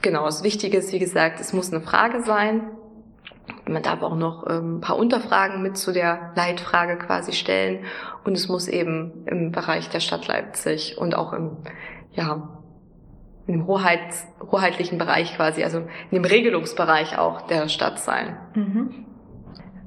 genau, 0.00 0.24
das 0.26 0.44
Wichtige 0.44 0.78
ist, 0.78 0.92
wie 0.92 0.98
gesagt, 0.98 1.40
es 1.40 1.52
muss 1.52 1.72
eine 1.72 1.82
Frage 1.82 2.22
sein. 2.22 2.70
Man 3.66 3.82
darf 3.82 4.02
auch 4.02 4.14
noch 4.14 4.48
ähm, 4.48 4.76
ein 4.76 4.80
paar 4.80 4.96
Unterfragen 4.96 5.60
mit 5.60 5.76
zu 5.76 5.92
der 5.92 6.32
Leitfrage 6.36 6.98
quasi 6.98 7.32
stellen 7.32 7.84
und 8.24 8.34
es 8.34 8.48
muss 8.48 8.68
eben 8.68 9.24
im 9.26 9.50
Bereich 9.50 9.88
der 9.90 10.00
Stadt 10.00 10.28
Leipzig 10.28 10.96
und 10.98 11.16
auch 11.16 11.32
im 11.32 11.56
ja, 12.12 12.53
im 13.46 13.66
Hoheits, 13.66 14.26
hoheitlichen 14.40 14.98
Bereich 14.98 15.36
quasi, 15.36 15.62
also 15.64 15.78
in 15.78 16.22
dem 16.22 16.24
Regelungsbereich 16.24 17.18
auch 17.18 17.42
der 17.46 17.68
Stadt 17.68 17.98
sein. 17.98 18.36
Mhm. 18.54 19.06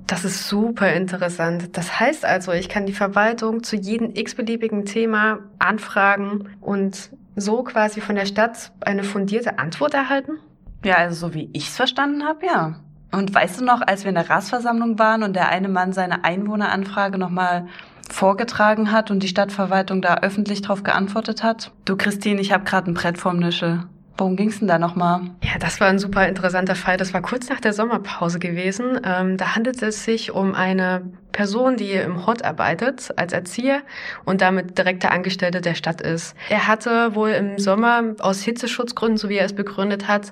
Das 0.06 0.24
ist 0.24 0.48
super 0.48 0.94
interessant. 0.94 1.76
Das 1.76 2.00
heißt 2.00 2.24
also, 2.24 2.54
ich 2.54 2.70
kann 2.70 2.86
die 2.86 2.94
Verwaltung 2.94 3.64
zu 3.64 3.76
jedem 3.76 4.16
x-beliebigen 4.16 4.86
Thema 4.86 5.40
anfragen 5.60 6.50
und 6.62 7.12
so 7.36 7.64
quasi 7.64 8.00
von 8.00 8.16
der 8.16 8.26
Stadt 8.26 8.72
eine 8.82 9.04
fundierte 9.04 9.60
Antwort 9.60 9.94
erhalten? 9.94 10.40
Ja, 10.84 10.96
also 10.96 11.28
so 11.28 11.34
wie 11.34 11.50
ich 11.54 11.68
es 11.68 11.76
verstanden 11.76 12.24
habe, 12.24 12.46
ja. 12.46 12.80
Und 13.12 13.34
weißt 13.34 13.62
du 13.62 13.66
noch, 13.66 13.82
als 13.82 14.04
wir 14.04 14.10
in 14.10 14.16
der 14.16 14.30
Ratsversammlung 14.30 15.00
waren 15.00 15.24
und 15.24 15.36
der 15.36 15.50
eine 15.50 15.70
Mann 15.70 15.94
seine 15.94 16.24
Einwohneranfrage 16.24 17.18
nochmal 17.18 17.68
vorgetragen 18.14 18.92
hat 18.92 19.12
und 19.12 19.24
die 19.24 19.28
Stadtverwaltung 19.28 20.02
da 20.02 20.20
öffentlich 20.22 20.62
drauf 20.62 20.84
geantwortet 20.84 21.44
hat? 21.44 21.72
Du, 21.86 21.96
Christine, 21.96 22.42
ich 22.42 22.52
habe 22.52 22.64
gerade 22.64 22.92
ein 22.92 22.94
Brett 22.94 23.18
vorm 23.18 23.38
Nischel. 23.38 23.84
Worum 24.18 24.36
ging's 24.36 24.60
denn 24.60 24.68
da 24.68 24.80
nochmal? 24.80 25.22
Ja, 25.44 25.60
das 25.60 25.80
war 25.80 25.88
ein 25.88 26.00
super 26.00 26.28
interessanter 26.28 26.74
Fall. 26.74 26.98
Das 26.98 27.14
war 27.14 27.22
kurz 27.22 27.50
nach 27.50 27.60
der 27.60 27.74
Sommerpause 27.74 28.40
gewesen. 28.40 29.00
Ähm, 29.04 29.38
da 29.38 29.56
handelt 29.56 29.82
es 29.84 30.06
sich 30.06 30.32
um 30.32 30.56
eine 30.56 31.04
Person, 31.32 31.78
die 31.78 31.92
im 31.92 32.26
Hort 32.26 32.44
arbeitet 32.44 33.14
als 33.16 33.32
Erzieher 33.32 33.82
und 34.26 34.42
damit 34.42 34.76
direkter 34.76 35.12
Angestellte 35.12 35.62
der 35.62 35.76
Stadt 35.76 36.02
ist. 36.02 36.36
Er 36.50 36.68
hatte 36.68 37.14
wohl 37.14 37.30
im 37.30 37.60
Sommer 37.60 38.16
aus 38.20 38.42
Hitzeschutzgründen, 38.42 39.18
so 39.18 39.30
wie 39.30 39.38
er 39.38 39.46
es 39.46 39.54
begründet 39.54 40.08
hat, 40.08 40.32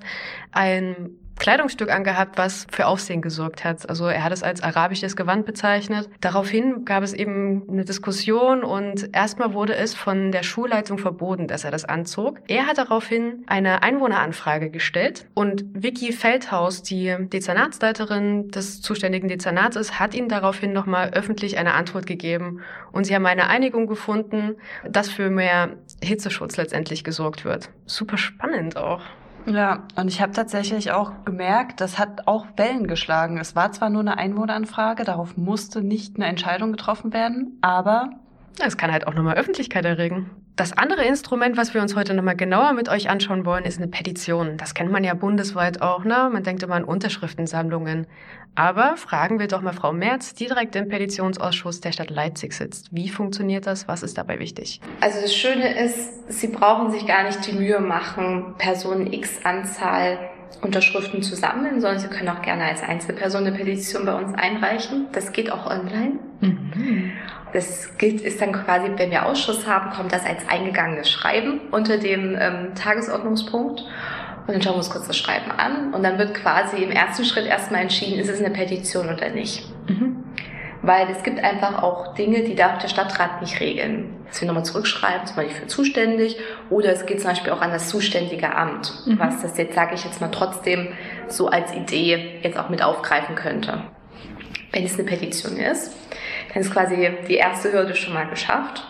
ein 0.51 1.11
Kleidungsstück 1.37 1.91
angehabt, 1.91 2.37
was 2.37 2.65
für 2.71 2.87
Aufsehen 2.87 3.21
gesorgt 3.21 3.63
hat. 3.63 3.87
Also 3.89 4.07
er 4.07 4.23
hat 4.23 4.31
es 4.31 4.43
als 4.43 4.63
arabisches 4.63 5.15
Gewand 5.15 5.45
bezeichnet. 5.45 6.09
Daraufhin 6.21 6.85
gab 6.85 7.03
es 7.03 7.13
eben 7.13 7.63
eine 7.69 7.85
Diskussion 7.85 8.63
und 8.63 9.09
erstmal 9.13 9.53
wurde 9.53 9.75
es 9.75 9.93
von 9.93 10.31
der 10.31 10.43
Schulleitung 10.43 10.97
verboten, 10.97 11.47
dass 11.47 11.63
er 11.63 11.71
das 11.71 11.85
anzog. 11.85 12.39
Er 12.47 12.67
hat 12.67 12.77
daraufhin 12.77 13.43
eine 13.47 13.83
Einwohneranfrage 13.83 14.69
gestellt 14.69 15.27
und 15.33 15.65
Vicky 15.73 16.13
Feldhaus, 16.13 16.83
die 16.83 17.15
Dezernatsleiterin 17.19 18.49
des 18.49 18.81
zuständigen 18.81 19.27
Dezernats 19.27 19.75
ist, 19.75 19.99
hat 19.99 20.13
ihm 20.13 20.29
daraufhin 20.29 20.73
nochmal 20.73 21.11
öffentlich 21.11 21.57
eine 21.57 21.73
Antwort 21.73 22.05
gegeben 22.05 22.61
und 22.91 23.05
sie 23.05 23.13
haben 23.13 23.25
eine 23.25 23.47
Einigung 23.47 23.87
gefunden, 23.87 24.55
dass 24.87 25.09
für 25.09 25.29
mehr 25.29 25.75
Hitzeschutz 26.01 26.57
letztendlich 26.57 27.03
gesorgt 27.03 27.45
wird. 27.45 27.69
Super 27.85 28.17
spannend 28.17 28.77
auch. 28.77 29.01
Ja, 29.45 29.83
und 29.95 30.07
ich 30.07 30.21
habe 30.21 30.31
tatsächlich 30.31 30.91
auch 30.91 31.11
gemerkt, 31.23 31.79
das 31.79 31.99
hat 31.99 32.27
auch 32.27 32.47
Wellen 32.57 32.87
geschlagen. 32.87 33.37
Es 33.37 33.55
war 33.55 33.71
zwar 33.71 33.89
nur 33.89 34.01
eine 34.01 34.17
Einwohneranfrage, 34.17 35.03
darauf 35.03 35.37
musste 35.37 35.81
nicht 35.81 36.15
eine 36.15 36.25
Entscheidung 36.25 36.71
getroffen 36.71 37.13
werden, 37.13 37.57
aber 37.61 38.09
es 38.65 38.77
kann 38.77 38.91
halt 38.91 39.07
auch 39.07 39.13
nochmal 39.13 39.35
Öffentlichkeit 39.35 39.85
erregen. 39.85 40.31
Das 40.55 40.71
andere 40.71 41.03
Instrument, 41.03 41.57
was 41.57 41.73
wir 41.73 41.81
uns 41.81 41.97
heute 41.97 42.13
nochmal 42.13 42.37
genauer 42.37 42.71
mit 42.71 42.87
euch 42.87 43.09
anschauen 43.09 43.45
wollen, 43.45 43.65
ist 43.65 43.77
eine 43.77 43.89
Petition. 43.89 44.55
Das 44.55 44.73
kennt 44.73 44.89
man 44.89 45.03
ja 45.03 45.13
bundesweit 45.13 45.81
auch, 45.81 46.05
ne? 46.05 46.29
Man 46.31 46.43
denkt 46.43 46.63
immer 46.63 46.75
an 46.75 46.85
Unterschriftensammlungen. 46.85 48.07
Aber 48.55 48.95
fragen 48.95 49.39
wir 49.39 49.47
doch 49.47 49.61
mal 49.61 49.73
Frau 49.73 49.91
Merz, 49.91 50.33
die 50.33 50.47
direkt 50.47 50.75
im 50.77 50.87
Petitionsausschuss 50.87 51.81
der 51.81 51.91
Stadt 51.91 52.09
Leipzig 52.09 52.53
sitzt. 52.53 52.87
Wie 52.91 53.09
funktioniert 53.09 53.67
das? 53.67 53.87
Was 53.87 54.01
ist 54.01 54.17
dabei 54.17 54.39
wichtig? 54.39 54.79
Also 55.01 55.21
das 55.21 55.35
Schöne 55.35 55.77
ist, 55.77 56.29
Sie 56.29 56.47
brauchen 56.47 56.89
sich 56.91 57.05
gar 57.05 57.23
nicht 57.23 57.45
die 57.45 57.53
Mühe 57.53 57.79
machen, 57.79 58.55
Personen 58.57 59.11
X 59.11 59.39
Anzahl 59.43 60.17
Unterschriften 60.61 61.21
zu 61.21 61.35
sammeln, 61.35 61.81
sondern 61.81 61.99
Sie 61.99 62.07
können 62.07 62.29
auch 62.29 62.41
gerne 62.41 62.63
als 62.63 62.81
Einzelperson 62.81 63.45
eine 63.45 63.55
Petition 63.55 64.05
bei 64.05 64.13
uns 64.13 64.33
einreichen. 64.33 65.07
Das 65.11 65.33
geht 65.33 65.51
auch 65.51 65.65
online. 65.65 66.19
Mhm. 66.39 67.11
Das 67.53 67.97
gilt, 67.97 68.21
ist 68.21 68.41
dann 68.41 68.53
quasi, 68.53 68.89
wenn 68.95 69.11
wir 69.11 69.25
Ausschuss 69.25 69.67
haben, 69.67 69.91
kommt 69.91 70.11
das 70.11 70.25
als 70.25 70.47
eingegangenes 70.47 71.09
Schreiben 71.09 71.61
unter 71.71 71.97
dem 71.97 72.35
ähm, 72.39 72.75
Tagesordnungspunkt. 72.75 73.83
Und 74.47 74.53
dann 74.53 74.61
schauen 74.61 74.73
wir 74.73 74.77
uns 74.77 74.89
kurz 74.89 75.07
das 75.07 75.17
Schreiben 75.17 75.51
an 75.51 75.93
und 75.93 76.03
dann 76.03 76.19
wird 76.19 76.35
quasi 76.35 76.77
im 76.83 76.91
ersten 76.91 77.25
Schritt 77.25 77.47
erstmal 77.47 77.81
entschieden, 77.81 78.19
ist 78.19 78.29
es 78.29 78.39
eine 78.39 78.51
Petition 78.51 79.09
oder 79.09 79.29
nicht. 79.29 79.65
Mhm. 79.89 80.23
Weil 80.83 81.09
es 81.09 81.23
gibt 81.23 81.43
einfach 81.43 81.81
auch 81.81 82.13
Dinge, 82.13 82.43
die 82.43 82.53
darf 82.53 82.77
der 82.77 82.89
Stadtrat 82.89 83.41
nicht 83.41 83.59
regeln. 83.59 84.13
Dass 84.27 84.41
wir 84.41 84.47
nochmal 84.47 84.65
zurückschreiben, 84.65 85.25
zum 85.25 85.35
Beispiel 85.37 85.55
für 85.55 85.67
zuständig, 85.67 86.37
oder 86.69 86.91
es 86.91 87.07
geht 87.07 87.21
zum 87.21 87.31
Beispiel 87.31 87.53
auch 87.53 87.61
an 87.61 87.71
das 87.71 87.89
zuständige 87.89 88.55
Amt, 88.55 88.93
mhm. 89.07 89.17
was 89.17 89.41
das 89.41 89.57
jetzt, 89.57 89.73
sage 89.73 89.95
ich 89.95 90.03
jetzt 90.03 90.21
mal 90.21 90.29
trotzdem, 90.29 90.89
so 91.27 91.47
als 91.47 91.73
Idee 91.73 92.39
jetzt 92.43 92.57
auch 92.57 92.69
mit 92.69 92.83
aufgreifen 92.83 93.35
könnte. 93.35 93.81
Wenn 94.71 94.83
es 94.83 94.99
eine 94.99 95.07
Petition 95.07 95.57
ist, 95.57 95.91
dann 96.53 96.61
ist 96.61 96.71
quasi 96.71 97.09
die 97.27 97.35
erste 97.35 97.73
Hürde 97.73 97.95
schon 97.95 98.13
mal 98.13 98.27
geschafft. 98.27 98.83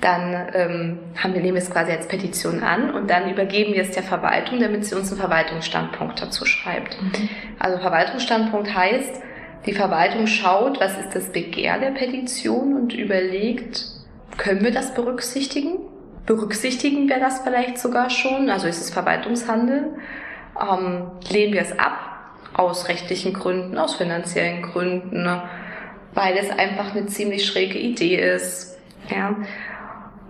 Dann 0.00 0.48
ähm, 0.54 0.98
haben 1.16 1.34
wir, 1.34 1.42
nehmen 1.42 1.58
es 1.58 1.70
quasi 1.70 1.92
als 1.92 2.08
Petition 2.08 2.62
an 2.62 2.90
und 2.94 3.10
dann 3.10 3.30
übergeben 3.30 3.74
wir 3.74 3.82
es 3.82 3.90
der 3.90 4.02
Verwaltung, 4.02 4.58
damit 4.58 4.86
sie 4.86 4.94
uns 4.94 5.10
einen 5.10 5.20
Verwaltungsstandpunkt 5.20 6.22
dazu 6.22 6.46
schreibt. 6.46 7.00
Mhm. 7.00 7.28
Also 7.58 7.78
Verwaltungsstandpunkt 7.78 8.74
heißt, 8.74 9.20
die 9.66 9.74
Verwaltung 9.74 10.26
schaut, 10.26 10.80
was 10.80 10.96
ist 10.98 11.14
das 11.14 11.32
Begehr 11.32 11.78
der 11.78 11.90
Petition 11.90 12.74
und 12.74 12.94
überlegt, 12.94 13.84
können 14.38 14.64
wir 14.64 14.70
das 14.70 14.94
berücksichtigen? 14.94 15.80
Berücksichtigen 16.24 17.08
wir 17.08 17.18
das 17.18 17.40
vielleicht 17.40 17.78
sogar 17.78 18.08
schon? 18.08 18.48
Also 18.48 18.68
ist 18.68 18.80
es 18.80 18.90
Verwaltungshandeln? 18.90 19.96
Ähm, 20.58 21.10
lehnen 21.30 21.52
wir 21.52 21.62
es 21.62 21.78
ab? 21.78 21.98
Aus 22.54 22.88
rechtlichen 22.88 23.34
Gründen, 23.34 23.76
aus 23.76 23.96
finanziellen 23.96 24.62
Gründen? 24.62 25.22
Ne? 25.22 25.42
weil 26.14 26.36
es 26.36 26.50
einfach 26.50 26.94
eine 26.94 27.06
ziemlich 27.06 27.46
schräge 27.46 27.78
Idee 27.78 28.16
ist. 28.16 28.78
Ja. 29.08 29.36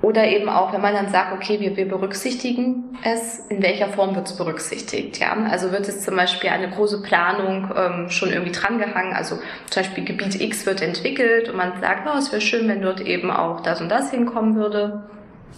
Oder 0.02 0.28
eben 0.28 0.49
auch, 0.49 0.73
wenn 0.73 0.80
man 0.80 0.95
dann 0.95 1.11
sagt, 1.11 1.35
okay, 1.35 1.61
wir, 1.61 1.76
wir 1.76 1.87
berücksichtigen 1.87 2.97
es, 3.04 3.40
in 3.50 3.62
welcher 3.62 3.88
Form 3.88 4.14
wird 4.14 4.28
es 4.28 4.37
berücksichtigt? 4.37 5.19
Ja? 5.19 5.37
Also 5.50 5.73
wird 5.73 5.88
es 5.88 6.02
zum 6.02 6.16
Beispiel 6.16 6.49
eine 6.49 6.71
große 6.71 7.02
Planung 7.02 7.71
ähm, 7.76 8.09
schon 8.09 8.30
irgendwie 8.30 8.52
drangehangen, 8.52 9.12
also 9.12 9.37
zum 9.69 9.83
Beispiel 9.83 10.04
Gebiet 10.04 10.40
X 10.40 10.64
wird 10.64 10.80
entwickelt 10.80 11.50
und 11.50 11.57
man 11.57 11.78
sagt, 11.80 12.09
oh, 12.11 12.16
es 12.16 12.33
wäre 12.33 12.40
schön, 12.40 12.66
wenn 12.69 12.80
dort 12.80 13.00
eben 13.02 13.30
auch 13.30 13.61
das 13.61 13.80
und 13.83 13.90
das 13.90 14.11
hinkommen 14.11 14.54
würde. 14.57 15.04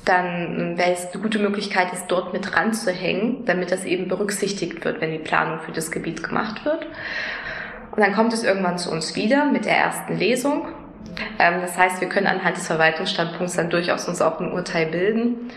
dann 0.04 0.76
wäre 0.76 0.92
es 0.92 1.12
eine 1.12 1.22
gute 1.22 1.38
Möglichkeit, 1.38 1.88
es 1.92 2.06
dort 2.08 2.32
mit 2.32 2.56
ranzuhängen, 2.56 3.44
damit 3.44 3.70
das 3.70 3.84
eben 3.84 4.08
berücksichtigt 4.08 4.84
wird, 4.84 5.00
wenn 5.00 5.12
die 5.12 5.18
Planung 5.18 5.60
für 5.60 5.70
das 5.70 5.92
Gebiet 5.92 6.24
gemacht 6.24 6.64
wird. 6.64 6.86
Und 7.92 8.00
dann 8.00 8.14
kommt 8.14 8.32
es 8.32 8.42
irgendwann 8.42 8.78
zu 8.78 8.90
uns 8.90 9.14
wieder 9.14 9.44
mit 9.46 9.66
der 9.66 9.76
ersten 9.76 10.16
Lesung. 10.16 10.66
Ähm, 11.38 11.60
das 11.60 11.76
heißt, 11.76 12.00
wir 12.00 12.08
können 12.08 12.26
anhand 12.26 12.56
des 12.56 12.66
Verwaltungsstandpunkts 12.66 13.56
dann 13.56 13.70
durchaus 13.70 14.08
uns 14.08 14.22
auch 14.22 14.40
ein 14.40 14.52
Urteil 14.52 14.86
bilden. 14.86 15.50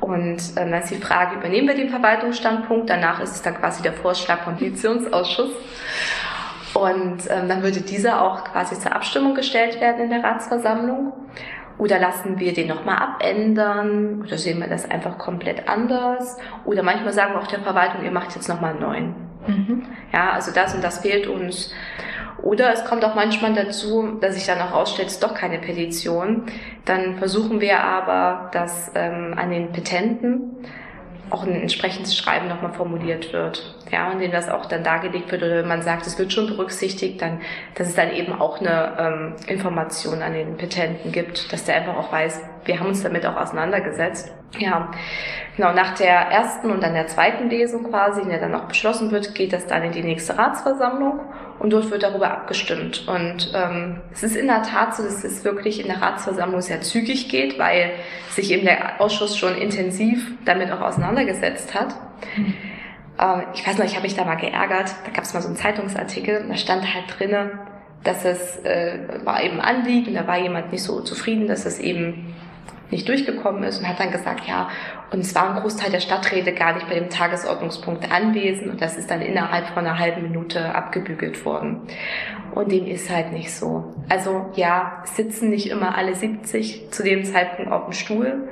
Und 0.00 0.38
ähm, 0.56 0.70
dann 0.70 0.82
ist 0.82 0.90
die 0.90 0.96
Frage, 0.96 1.36
übernehmen 1.36 1.68
wir 1.68 1.74
den 1.74 1.90
Verwaltungsstandpunkt? 1.90 2.88
Danach 2.88 3.20
ist 3.20 3.32
es 3.32 3.42
dann 3.42 3.56
quasi 3.56 3.82
der 3.82 3.92
Vorschlag 3.92 4.44
vom 4.44 4.56
Petitionsausschuss. 4.56 5.50
Und 6.74 7.18
ähm, 7.28 7.48
dann 7.48 7.62
würde 7.62 7.80
dieser 7.80 8.22
auch 8.22 8.44
quasi 8.44 8.78
zur 8.78 8.94
Abstimmung 8.94 9.34
gestellt 9.34 9.80
werden 9.80 10.04
in 10.04 10.10
der 10.10 10.22
Ratsversammlung. 10.22 11.12
Oder 11.78 11.98
lassen 11.98 12.38
wir 12.38 12.52
den 12.52 12.68
nochmal 12.68 12.98
abändern? 12.98 14.22
Oder 14.22 14.36
sehen 14.36 14.60
wir 14.60 14.68
das 14.68 14.88
einfach 14.88 15.18
komplett 15.18 15.68
anders? 15.68 16.36
Oder 16.64 16.82
manchmal 16.82 17.12
sagen 17.12 17.34
wir 17.34 17.40
auch 17.40 17.46
der 17.46 17.60
Verwaltung, 17.60 18.04
ihr 18.04 18.10
macht 18.10 18.34
jetzt 18.34 18.48
nochmal 18.48 18.72
einen 18.72 18.80
neuen. 18.80 19.14
Mhm. 19.46 19.82
Ja, 20.12 20.32
also 20.32 20.52
das 20.52 20.74
und 20.74 20.82
das 20.82 20.98
fehlt 20.98 21.26
uns. 21.26 21.72
Oder 22.42 22.72
es 22.72 22.84
kommt 22.84 23.04
auch 23.04 23.14
manchmal 23.14 23.54
dazu, 23.54 24.18
dass 24.20 24.34
sich 24.34 24.46
dann 24.46 24.60
auch 24.60 24.72
ausstellt, 24.72 25.08
es 25.08 25.14
ist 25.14 25.22
doch 25.22 25.34
keine 25.34 25.58
Petition. 25.58 26.44
Dann 26.84 27.18
versuchen 27.18 27.60
wir 27.60 27.80
aber, 27.82 28.50
dass 28.52 28.92
ähm, 28.94 29.34
an 29.36 29.50
den 29.50 29.72
Petenten 29.72 30.56
auch 31.30 31.44
ein 31.44 31.54
entsprechendes 31.54 32.16
Schreiben 32.16 32.48
nochmal 32.48 32.72
formuliert 32.72 33.32
wird. 33.32 33.76
Ja, 33.90 34.10
und 34.10 34.20
dem 34.20 34.30
das 34.30 34.48
auch 34.48 34.66
dann 34.66 34.82
dargelegt 34.82 35.30
wird 35.30 35.42
oder 35.42 35.62
man 35.62 35.82
sagt, 35.82 36.06
es 36.06 36.18
wird 36.18 36.32
schon 36.32 36.46
berücksichtigt, 36.46 37.20
dann, 37.20 37.40
dass 37.74 37.88
es 37.88 37.94
dann 37.94 38.12
eben 38.12 38.32
auch 38.32 38.60
eine 38.60 38.96
ähm, 38.98 39.36
Information 39.46 40.22
an 40.22 40.32
den 40.32 40.56
Petenten 40.56 41.12
gibt, 41.12 41.52
dass 41.52 41.64
der 41.64 41.76
einfach 41.76 41.96
auch 41.96 42.12
weiß, 42.12 42.42
wir 42.64 42.80
haben 42.80 42.88
uns 42.88 43.02
damit 43.02 43.26
auch 43.26 43.36
auseinandergesetzt. 43.36 44.32
Ja, 44.58 44.90
genau, 45.56 45.72
nach 45.72 45.94
der 45.94 46.14
ersten 46.14 46.70
und 46.70 46.82
dann 46.82 46.94
der 46.94 47.06
zweiten 47.06 47.50
Lesung 47.50 47.90
quasi, 47.90 48.22
in 48.22 48.28
der 48.28 48.40
dann 48.40 48.54
auch 48.54 48.64
beschlossen 48.64 49.10
wird, 49.10 49.34
geht 49.34 49.52
das 49.52 49.66
dann 49.66 49.82
in 49.82 49.92
die 49.92 50.02
nächste 50.02 50.38
Ratsversammlung 50.38 51.20
und 51.58 51.70
dort 51.70 51.90
wird 51.90 52.02
darüber 52.02 52.30
abgestimmt. 52.30 53.06
Und 53.08 53.52
ähm, 53.54 54.00
es 54.12 54.22
ist 54.22 54.36
in 54.36 54.46
der 54.46 54.62
Tat 54.62 54.94
so, 54.96 55.02
dass 55.02 55.24
es 55.24 55.44
wirklich 55.44 55.80
in 55.80 55.88
der 55.88 56.00
Ratsversammlung 56.00 56.60
sehr 56.60 56.80
zügig 56.80 57.28
geht, 57.28 57.58
weil 57.58 57.92
sich 58.30 58.50
eben 58.52 58.64
der 58.64 59.00
Ausschuss 59.00 59.36
schon 59.36 59.54
intensiv 59.56 60.32
damit 60.44 60.70
auch 60.70 60.80
auseinandergesetzt 60.80 61.74
hat. 61.74 61.94
Mhm. 62.36 62.54
Ähm, 63.18 63.42
ich 63.54 63.66
weiß 63.66 63.78
noch, 63.78 63.84
ich 63.84 63.94
habe 63.94 64.02
mich 64.02 64.14
da 64.14 64.24
mal 64.24 64.36
geärgert, 64.36 64.94
da 65.04 65.10
gab 65.12 65.24
es 65.24 65.34
mal 65.34 65.40
so 65.40 65.48
einen 65.48 65.56
Zeitungsartikel, 65.56 66.46
da 66.48 66.56
stand 66.56 66.94
halt 66.94 67.04
drinne, 67.18 67.58
dass 68.04 68.24
es 68.24 68.58
äh, 68.64 68.98
war 69.24 69.42
eben 69.42 69.60
Anliegen, 69.60 70.14
da 70.14 70.26
war 70.26 70.38
jemand 70.38 70.70
nicht 70.70 70.82
so 70.82 71.00
zufrieden, 71.00 71.48
dass 71.48 71.66
es 71.66 71.78
eben 71.80 72.36
nicht 72.90 73.08
durchgekommen 73.08 73.62
ist 73.64 73.78
und 73.78 73.88
hat 73.88 74.00
dann 74.00 74.10
gesagt, 74.10 74.46
ja, 74.46 74.68
und 75.10 75.20
es 75.20 75.34
war 75.34 75.54
ein 75.54 75.60
Großteil 75.60 75.90
der 75.90 76.00
Stadträte 76.00 76.52
gar 76.52 76.74
nicht 76.74 76.88
bei 76.88 76.94
dem 76.94 77.10
Tagesordnungspunkt 77.10 78.10
anwesend 78.10 78.70
und 78.70 78.80
das 78.80 78.96
ist 78.96 79.10
dann 79.10 79.20
innerhalb 79.20 79.68
von 79.68 79.86
einer 79.86 79.98
halben 79.98 80.22
Minute 80.22 80.74
abgebügelt 80.74 81.44
worden. 81.44 81.82
Und 82.54 82.72
dem 82.72 82.86
ist 82.86 83.10
halt 83.10 83.32
nicht 83.32 83.52
so. 83.52 83.94
Also 84.08 84.46
ja, 84.54 85.02
sitzen 85.04 85.50
nicht 85.50 85.70
immer 85.70 85.96
alle 85.96 86.14
70 86.14 86.90
zu 86.90 87.02
dem 87.02 87.24
Zeitpunkt 87.24 87.70
auf 87.70 87.84
dem 87.84 87.92
Stuhl. 87.92 88.48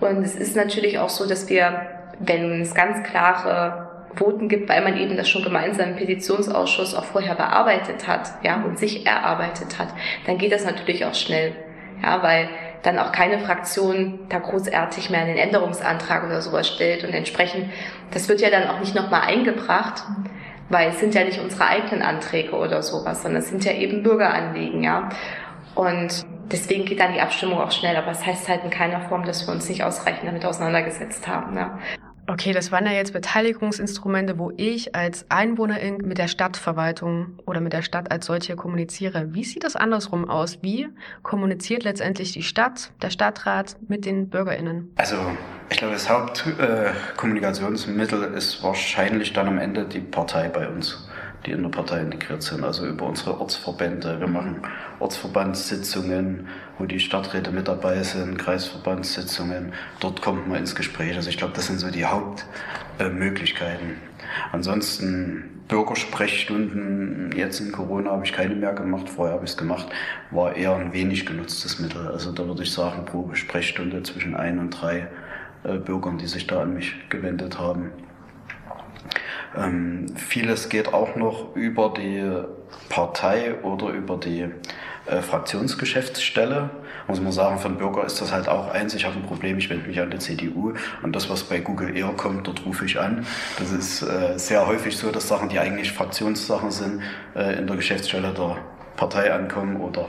Und 0.00 0.22
es 0.22 0.34
ist 0.34 0.56
natürlich 0.56 0.98
auch 0.98 1.08
so, 1.08 1.28
dass 1.28 1.48
wir, 1.48 1.82
wenn 2.18 2.60
es 2.60 2.74
ganz 2.74 3.02
klare 3.02 3.86
Voten 4.14 4.48
gibt, 4.48 4.68
weil 4.68 4.82
man 4.82 4.96
eben 4.96 5.16
das 5.16 5.28
schon 5.28 5.42
gemeinsam 5.42 5.90
im 5.90 5.96
Petitionsausschuss 5.96 6.94
auch 6.94 7.04
vorher 7.04 7.34
bearbeitet 7.34 8.08
hat, 8.08 8.32
ja, 8.42 8.62
und 8.62 8.78
sich 8.78 9.06
erarbeitet 9.06 9.78
hat, 9.78 9.88
dann 10.26 10.38
geht 10.38 10.52
das 10.52 10.64
natürlich 10.64 11.04
auch 11.04 11.14
schnell. 11.14 11.52
Ja, 12.02 12.22
weil 12.22 12.48
dann 12.82 12.98
auch 12.98 13.12
keine 13.12 13.38
Fraktion 13.38 14.20
da 14.28 14.38
großartig 14.38 15.10
mehr 15.10 15.20
einen 15.20 15.36
Änderungsantrag 15.36 16.24
oder 16.24 16.40
sowas 16.40 16.68
stellt 16.68 17.04
und 17.04 17.12
entsprechend, 17.12 17.70
das 18.12 18.28
wird 18.28 18.40
ja 18.40 18.50
dann 18.50 18.68
auch 18.68 18.80
nicht 18.80 18.94
nochmal 18.94 19.22
eingebracht, 19.22 20.04
weil 20.68 20.90
es 20.90 21.00
sind 21.00 21.14
ja 21.14 21.24
nicht 21.24 21.40
unsere 21.40 21.66
eigenen 21.66 22.02
Anträge 22.02 22.52
oder 22.52 22.82
sowas, 22.82 23.22
sondern 23.22 23.42
es 23.42 23.48
sind 23.48 23.64
ja 23.64 23.72
eben 23.72 24.02
Bürgeranliegen, 24.02 24.82
ja. 24.82 25.08
Und 25.74 26.24
deswegen 26.50 26.84
geht 26.84 27.00
dann 27.00 27.12
die 27.12 27.20
Abstimmung 27.20 27.60
auch 27.60 27.70
schnell, 27.70 27.96
aber 27.96 28.10
es 28.10 28.18
das 28.18 28.26
heißt 28.26 28.48
halt 28.48 28.64
in 28.64 28.70
keiner 28.70 29.00
Form, 29.02 29.24
dass 29.24 29.46
wir 29.46 29.52
uns 29.52 29.68
nicht 29.68 29.84
ausreichend 29.84 30.28
damit 30.28 30.44
auseinandergesetzt 30.44 31.26
haben. 31.28 31.56
Ja. 31.56 31.78
Okay, 32.28 32.52
das 32.52 32.72
waren 32.72 32.86
ja 32.86 32.92
jetzt 32.92 33.12
Beteiligungsinstrumente, 33.12 34.36
wo 34.36 34.50
ich 34.56 34.96
als 34.96 35.26
Einwohnerin 35.28 35.98
mit 35.98 36.18
der 36.18 36.26
Stadtverwaltung 36.26 37.38
oder 37.46 37.60
mit 37.60 37.72
der 37.72 37.82
Stadt 37.82 38.10
als 38.10 38.26
solche 38.26 38.56
kommuniziere. 38.56 39.32
Wie 39.32 39.44
sieht 39.44 39.62
das 39.62 39.76
andersrum 39.76 40.28
aus? 40.28 40.58
Wie 40.60 40.88
kommuniziert 41.22 41.84
letztendlich 41.84 42.32
die 42.32 42.42
Stadt, 42.42 42.90
der 43.00 43.10
Stadtrat 43.10 43.76
mit 43.86 44.04
den 44.04 44.28
BürgerInnen? 44.28 44.92
Also, 44.96 45.18
ich 45.70 45.76
glaube, 45.76 45.92
das 45.92 46.10
Hauptkommunikationsmittel 46.10 48.34
äh, 48.34 48.36
ist 48.36 48.60
wahrscheinlich 48.62 49.32
dann 49.32 49.46
am 49.46 49.58
Ende 49.58 49.84
die 49.84 50.00
Partei 50.00 50.48
bei 50.48 50.68
uns 50.68 51.05
die 51.46 51.52
in 51.52 51.62
der 51.62 51.70
Partei 51.70 52.00
integriert 52.00 52.42
sind, 52.42 52.64
also 52.64 52.86
über 52.86 53.06
unsere 53.06 53.40
Ortsverbände. 53.40 54.18
Wir 54.20 54.26
machen 54.26 54.62
Ortsverbandssitzungen, 54.98 56.48
wo 56.78 56.84
die 56.84 57.00
Stadträte 57.00 57.52
mit 57.52 57.68
dabei 57.68 58.02
sind, 58.02 58.38
Kreisverbandssitzungen. 58.38 59.72
Dort 60.00 60.20
kommt 60.22 60.48
man 60.48 60.58
ins 60.58 60.74
Gespräch. 60.74 61.16
Also 61.16 61.30
ich 61.30 61.38
glaube, 61.38 61.54
das 61.54 61.66
sind 61.66 61.78
so 61.78 61.90
die 61.90 62.04
Hauptmöglichkeiten. 62.04 63.96
Ansonsten 64.52 65.62
Bürgersprechstunden, 65.68 67.32
jetzt 67.36 67.60
in 67.60 67.72
Corona 67.72 68.12
habe 68.12 68.24
ich 68.24 68.32
keine 68.32 68.54
mehr 68.54 68.72
gemacht, 68.72 69.08
vorher 69.08 69.34
habe 69.34 69.44
ich 69.44 69.50
es 69.52 69.56
gemacht, 69.56 69.88
war 70.30 70.54
eher 70.54 70.76
ein 70.76 70.92
wenig 70.92 71.26
genutztes 71.26 71.78
Mittel. 71.80 72.06
Also 72.08 72.32
da 72.32 72.46
würde 72.46 72.62
ich 72.62 72.72
sagen, 72.72 73.04
pro 73.04 73.34
Sprechstunde 73.34 74.02
zwischen 74.02 74.36
ein 74.36 74.58
und 74.58 74.70
drei 74.70 75.08
äh, 75.64 75.78
Bürgern, 75.78 76.18
die 76.18 76.26
sich 76.26 76.46
da 76.46 76.62
an 76.62 76.74
mich 76.74 76.94
gewendet 77.08 77.58
haben. 77.58 77.90
Ähm, 79.56 80.06
vieles 80.16 80.68
geht 80.68 80.92
auch 80.92 81.16
noch 81.16 81.54
über 81.54 81.92
die 81.96 82.22
Partei 82.88 83.54
oder 83.62 83.88
über 83.88 84.16
die 84.16 84.48
äh, 85.06 85.22
Fraktionsgeschäftsstelle. 85.22 86.70
Muss 87.06 87.20
man 87.20 87.32
sagen, 87.32 87.58
für 87.58 87.68
den 87.68 87.78
Bürger 87.78 88.04
ist 88.04 88.20
das 88.20 88.32
halt 88.32 88.48
auch 88.48 88.68
eins, 88.68 88.94
ich 88.94 89.04
habe 89.04 89.16
ein 89.16 89.22
Problem, 89.22 89.58
ich 89.58 89.70
wende 89.70 89.86
mich 89.86 90.00
an 90.00 90.10
die 90.10 90.18
CDU 90.18 90.74
und 91.02 91.14
das, 91.14 91.30
was 91.30 91.44
bei 91.44 91.60
Google 91.60 91.96
eher 91.96 92.08
kommt, 92.16 92.48
dort 92.48 92.66
rufe 92.66 92.84
ich 92.84 92.98
an. 92.98 93.24
Das 93.58 93.70
ist 93.70 94.02
äh, 94.02 94.36
sehr 94.36 94.66
häufig 94.66 94.96
so, 94.96 95.12
dass 95.12 95.28
Sachen, 95.28 95.48
die 95.48 95.58
eigentlich 95.60 95.92
Fraktionssachen 95.92 96.72
sind, 96.72 97.02
äh, 97.36 97.58
in 97.58 97.66
der 97.66 97.76
Geschäftsstelle 97.76 98.32
der 98.32 98.56
Partei 98.96 99.32
ankommen 99.32 99.76
oder 99.76 100.08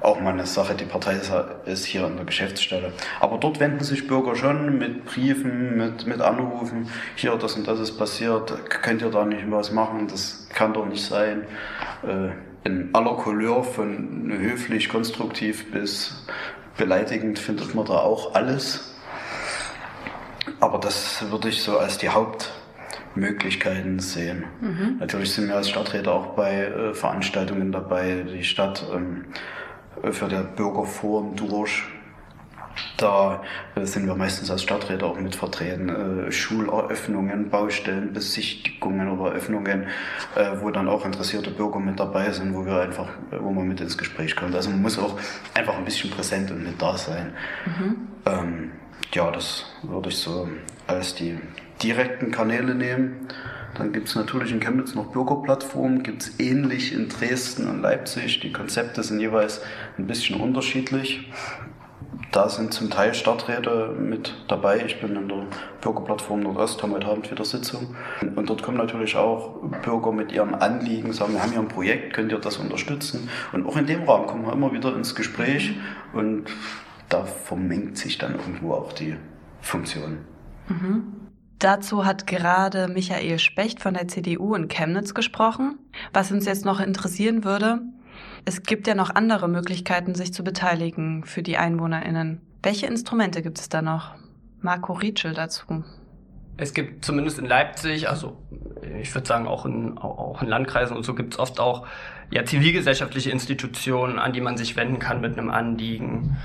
auch 0.00 0.20
mal 0.20 0.32
eine 0.32 0.46
Sache, 0.46 0.74
die 0.74 0.84
Partei 0.84 1.18
ist 1.64 1.84
hier 1.84 2.06
in 2.06 2.16
der 2.16 2.24
Geschäftsstelle. 2.24 2.92
Aber 3.20 3.38
dort 3.38 3.60
wenden 3.60 3.82
sich 3.82 4.06
Bürger 4.06 4.36
schon 4.36 4.78
mit 4.78 5.04
Briefen, 5.04 5.76
mit, 5.76 6.06
mit 6.06 6.20
Anrufen, 6.20 6.88
hier 7.16 7.36
das 7.36 7.54
und 7.54 7.66
das 7.66 7.80
ist 7.80 7.98
passiert, 7.98 8.70
könnt 8.82 9.02
ihr 9.02 9.10
da 9.10 9.24
nicht 9.24 9.50
was 9.50 9.72
machen, 9.72 10.08
das 10.08 10.48
kann 10.52 10.72
doch 10.72 10.86
nicht 10.86 11.04
sein. 11.04 11.44
Äh, 12.06 12.30
in 12.64 12.90
aller 12.92 13.14
Couleur 13.14 13.64
von 13.64 14.30
höflich, 14.30 14.88
konstruktiv 14.88 15.70
bis 15.70 16.26
beleidigend 16.76 17.38
findet 17.38 17.74
man 17.74 17.86
da 17.86 17.94
auch 17.94 18.34
alles. 18.34 18.94
Aber 20.60 20.78
das 20.78 21.30
würde 21.30 21.48
ich 21.48 21.62
so 21.62 21.78
als 21.78 21.98
die 21.98 22.08
Hauptmöglichkeiten 22.08 24.00
sehen. 24.00 24.44
Mhm. 24.60 24.96
Natürlich 24.98 25.32
sind 25.32 25.48
wir 25.48 25.56
als 25.56 25.68
Stadträte 25.68 26.10
auch 26.10 26.34
bei 26.34 26.64
äh, 26.64 26.94
Veranstaltungen 26.94 27.72
dabei. 27.72 28.24
Die 28.32 28.44
Stadt 28.44 28.84
ähm, 28.92 29.26
für 30.10 30.28
der 30.28 30.42
Bürgerforum 30.42 31.36
durch. 31.36 31.82
Da 32.96 33.42
sind 33.82 34.06
wir 34.06 34.14
meistens 34.14 34.50
als 34.50 34.62
Stadträte 34.62 35.04
auch 35.04 35.18
mit 35.18 35.34
vertreten. 35.34 35.88
Äh, 36.28 36.32
Schuleröffnungen, 36.32 37.50
Baustellenbesichtigungen 37.50 39.18
oder 39.18 39.32
Öffnungen, 39.32 39.88
äh, 40.36 40.50
wo 40.60 40.70
dann 40.70 40.88
auch 40.88 41.04
interessierte 41.04 41.50
Bürger 41.50 41.80
mit 41.80 41.98
dabei 41.98 42.30
sind, 42.30 42.54
wo 42.54 42.64
wir 42.64 42.80
einfach, 42.80 43.08
wo 43.40 43.50
man 43.50 43.66
mit 43.66 43.80
ins 43.80 43.98
Gespräch 43.98 44.36
kommt. 44.36 44.54
Also 44.54 44.70
man 44.70 44.82
muss 44.82 44.98
auch 44.98 45.18
einfach 45.54 45.76
ein 45.76 45.84
bisschen 45.84 46.10
präsent 46.10 46.50
und 46.50 46.64
mit 46.64 46.80
da 46.80 46.96
sein. 46.96 47.32
Mhm. 47.66 47.96
Ähm, 48.26 48.72
ja, 49.12 49.30
das 49.30 49.66
würde 49.82 50.08
ich 50.10 50.18
so 50.18 50.48
als 50.86 51.14
die 51.14 51.38
direkten 51.82 52.30
Kanäle 52.30 52.74
nehmen. 52.74 53.28
Dann 53.74 53.92
gibt 53.92 54.08
es 54.08 54.16
natürlich 54.16 54.50
in 54.50 54.60
Chemnitz 54.60 54.94
noch 54.94 55.12
Bürgerplattformen, 55.12 56.02
gibt 56.02 56.22
es 56.22 56.40
ähnlich 56.40 56.92
in 56.92 57.08
Dresden 57.08 57.68
und 57.68 57.82
Leipzig. 57.82 58.40
Die 58.40 58.52
Konzepte 58.52 59.02
sind 59.02 59.20
jeweils 59.20 59.60
ein 59.98 60.06
bisschen 60.06 60.40
unterschiedlich. 60.40 61.30
Da 62.32 62.48
sind 62.48 62.74
zum 62.74 62.90
Teil 62.90 63.14
Stadträte 63.14 63.94
mit 63.98 64.34
dabei. 64.48 64.82
Ich 64.84 65.00
bin 65.00 65.16
in 65.16 65.28
der 65.28 65.46
Bürgerplattform 65.80 66.40
Nordost, 66.40 66.82
haben 66.82 66.92
heute 66.92 67.06
Abend 67.06 67.30
wieder 67.30 67.44
Sitzung. 67.44 67.94
Und 68.36 68.50
dort 68.50 68.62
kommen 68.62 68.76
natürlich 68.76 69.16
auch 69.16 69.62
Bürger 69.82 70.12
mit 70.12 70.32
ihren 70.32 70.54
Anliegen, 70.54 71.12
sagen, 71.12 71.34
wir 71.34 71.42
haben 71.42 71.52
hier 71.52 71.60
ein 71.60 71.68
Projekt, 71.68 72.12
könnt 72.12 72.32
ihr 72.32 72.38
das 72.38 72.58
unterstützen? 72.58 73.30
Und 73.52 73.66
auch 73.66 73.76
in 73.76 73.86
dem 73.86 74.02
Rahmen 74.02 74.26
kommen 74.26 74.44
wir 74.44 74.52
immer 74.52 74.72
wieder 74.72 74.94
ins 74.94 75.14
Gespräch 75.14 75.74
und 76.12 76.44
da 77.08 77.24
vermengt 77.24 77.96
sich 77.96 78.18
dann 78.18 78.34
irgendwo 78.34 78.74
auch 78.74 78.92
die 78.92 79.16
Funktion. 79.60 80.18
Mhm. 80.68 81.27
Dazu 81.58 82.04
hat 82.04 82.26
gerade 82.26 82.86
Michael 82.86 83.38
Specht 83.40 83.80
von 83.80 83.94
der 83.94 84.06
CDU 84.06 84.54
in 84.54 84.68
Chemnitz 84.68 85.12
gesprochen. 85.12 85.78
Was 86.12 86.30
uns 86.30 86.46
jetzt 86.46 86.64
noch 86.64 86.78
interessieren 86.78 87.44
würde, 87.44 87.80
es 88.44 88.62
gibt 88.62 88.86
ja 88.86 88.94
noch 88.94 89.14
andere 89.14 89.48
Möglichkeiten, 89.48 90.14
sich 90.14 90.32
zu 90.32 90.44
beteiligen 90.44 91.24
für 91.24 91.42
die 91.42 91.58
EinwohnerInnen. 91.58 92.40
Welche 92.62 92.86
Instrumente 92.86 93.42
gibt 93.42 93.58
es 93.58 93.68
da 93.68 93.82
noch? 93.82 94.14
Marco 94.60 94.92
Rietschel 94.92 95.34
dazu. 95.34 95.84
Es 96.56 96.74
gibt 96.74 97.04
zumindest 97.04 97.38
in 97.38 97.46
Leipzig, 97.46 98.08
also 98.08 98.36
ich 99.00 99.14
würde 99.14 99.26
sagen 99.26 99.46
auch 99.46 99.64
in, 99.64 99.96
auch 99.98 100.42
in 100.42 100.48
Landkreisen 100.48 100.96
und 100.96 101.04
so 101.04 101.14
gibt 101.14 101.34
es 101.34 101.38
oft 101.38 101.60
auch 101.60 101.86
ja, 102.30 102.44
zivilgesellschaftliche 102.44 103.30
Institutionen, 103.30 104.18
an 104.18 104.32
die 104.32 104.40
man 104.40 104.56
sich 104.56 104.74
wenden 104.76 104.98
kann 104.98 105.20
mit 105.20 105.38
einem 105.38 105.50
Anliegen. 105.50 106.36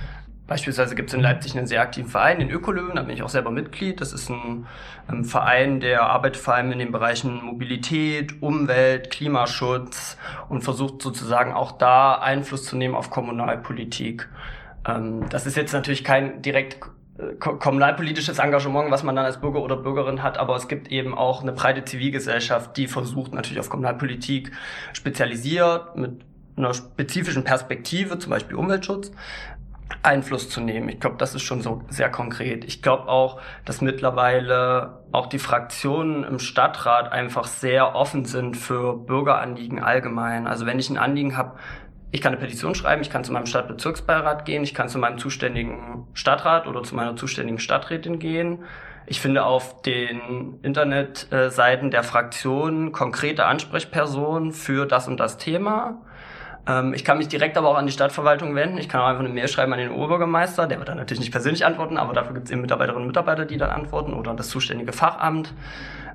Beispielsweise 0.46 0.94
gibt 0.96 1.10
es 1.10 1.14
in 1.14 1.22
Leipzig 1.22 1.58
einen 1.58 1.68
sehr 1.68 1.82
aktiven 1.82 2.10
Verein, 2.10 2.40
den 2.40 2.50
Ökolöwen, 2.50 2.96
da 2.96 3.04
bin 3.04 3.16
ich 3.16 3.24
auch 3.24 3.30
selber 3.30 3.50
Mitglied. 3.50 4.02
Das 4.02 4.12
ist 4.12 4.30
ein, 4.30 4.68
ein 5.08 5.18
ähm, 5.18 5.26
Verein, 5.26 5.80
der 5.80 6.04
arbeitet 6.04 6.42
vor 6.42 6.56
allem 6.56 6.72
in 6.74 6.80
den 6.80 6.92
Bereichen 6.92 7.42
Mobilität, 7.44 8.42
Umwelt, 8.42 9.10
Klimaschutz 9.10 10.18
und 10.50 10.62
versucht 10.62 11.02
sozusagen 11.02 11.54
auch 11.54 11.72
da 11.72 12.16
Einfluss 12.16 12.66
zu 12.66 12.76
nehmen 12.76 12.94
auf 12.94 13.10
Kommunalpolitik. 13.10 14.28
Ähm, 14.86 15.30
das 15.30 15.46
ist 15.46 15.56
jetzt 15.56 15.72
natürlich 15.72 16.04
kein 16.04 16.42
direkt 16.42 16.78
äh, 17.18 17.36
kommunalpolitisches 17.36 18.40
Engagement, 18.40 18.92
was 18.92 19.04
man 19.04 19.16
dann 19.16 19.24
als 19.24 19.40
Bürger 19.40 19.62
oder 19.62 19.78
Bürgerin 19.78 20.24
hat, 20.24 20.38
aber 20.38 20.58
es 20.58 20.68
gibt 20.68 20.90
eben 20.90 21.18
auch 21.18 21.42
eine 21.42 21.54
breite 21.54 21.86
Zivilgesellschaft, 21.86 22.76
die 22.76 22.88
versucht 22.88 23.34
natürlich 23.34 23.62
auf 23.62 23.70
Kommunalpolitik 23.70 24.52
spezialisiert 24.92 25.96
mit 25.96 26.26
einer 26.56 26.74
spezifischen 26.74 27.44
Perspektive, 27.44 28.20
zum 28.20 28.30
Beispiel 28.30 28.56
Umweltschutz, 28.56 29.12
Einfluss 30.02 30.50
zu 30.50 30.62
nehmen. 30.62 30.90
Ich 30.90 31.00
glaube, 31.00 31.18
das 31.18 31.36
ist 31.36 31.44
schon 31.44 31.62
so 31.62 31.84
sehr 31.90 32.10
konkret. 32.10 32.66
Ich 32.66 32.82
glaube 32.82 33.08
auch, 33.08 33.40
dass 33.66 33.82
mittlerweile 33.82 35.04
auch 35.12 35.28
die 35.28 35.40
Fraktionen 35.40 36.24
im 36.24 36.40
Stadtrat 36.40 37.12
einfach 37.12 37.46
sehr 37.46 37.96
offen 37.96 38.26
sind 38.26 38.58
für 38.58 38.98
Bürgeranliegen 38.98 39.82
allgemein. 39.82 40.48
Also 40.48 40.66
wenn 40.66 40.80
ich 40.80 40.90
ein 40.90 40.98
Anliegen 40.98 41.38
habe, 41.38 41.58
ich 42.12 42.22
kann 42.22 42.34
eine 42.34 42.42
Petition 42.42 42.76
schreiben, 42.76 43.02
ich 43.02 43.10
kann 43.10 43.24
zu 43.24 43.32
meinem 43.32 43.46
Stadtbezirksbeirat 43.46 44.46
gehen, 44.46 44.64
ich 44.64 44.74
kann 44.74 44.88
zu 44.88 45.00
meinem 45.00 45.18
zuständigen 45.18 46.08
Stadtrat 46.14 46.68
oder 46.68 46.84
zu 46.84 46.96
meiner 46.96 47.16
zuständigen 47.16 47.60
Stadträtin 47.60 48.20
gehen. 48.20 48.64
Ich 49.06 49.20
finde 49.20 49.44
auf 49.46 49.82
den 49.82 50.60
Internetseiten 50.62 51.92
der 51.92 52.04
Fraktionen 52.04 52.92
konkrete 52.92 53.46
Ansprechpersonen 53.46 54.52
für 54.52 54.86
das 54.86 55.08
und 55.08 55.20
das 55.20 55.38
Thema. 55.38 56.02
Ähm, 56.68 56.94
ich 56.94 57.04
kann 57.04 57.18
mich 57.18 57.28
direkt 57.28 57.58
aber 57.58 57.70
auch 57.70 57.78
an 57.78 57.86
die 57.86 57.92
Stadtverwaltung 57.92 58.56
wenden. 58.56 58.78
Ich 58.78 58.90
kann 58.90 59.02
auch 59.02 59.08
einfach 59.08 59.24
eine 59.24 59.34
Mail 59.34 59.48
schreiben 59.48 59.74
an 59.74 59.80
den 59.80 59.92
Oberbürgermeister. 59.92 60.68
Der 60.68 60.80
wird 60.80 60.90
dann 60.90 60.98
natürlich 60.98 61.20
nicht 61.20 61.32
persönlich 61.32 61.66
antworten, 61.66 61.98
aber 61.98 62.14
dafür 62.14 62.34
gibt 62.34 62.46
es 62.46 62.52
eben 62.52 62.62
Mitarbeiterinnen 62.62 63.04
und 63.04 63.08
Mitarbeiter, 63.08 63.46
die 63.46 63.58
dann 63.58 63.70
antworten 63.70 64.14
oder 64.14 64.34
das 64.34 64.50
zuständige 64.50 64.94
Fachamt. 64.94 65.54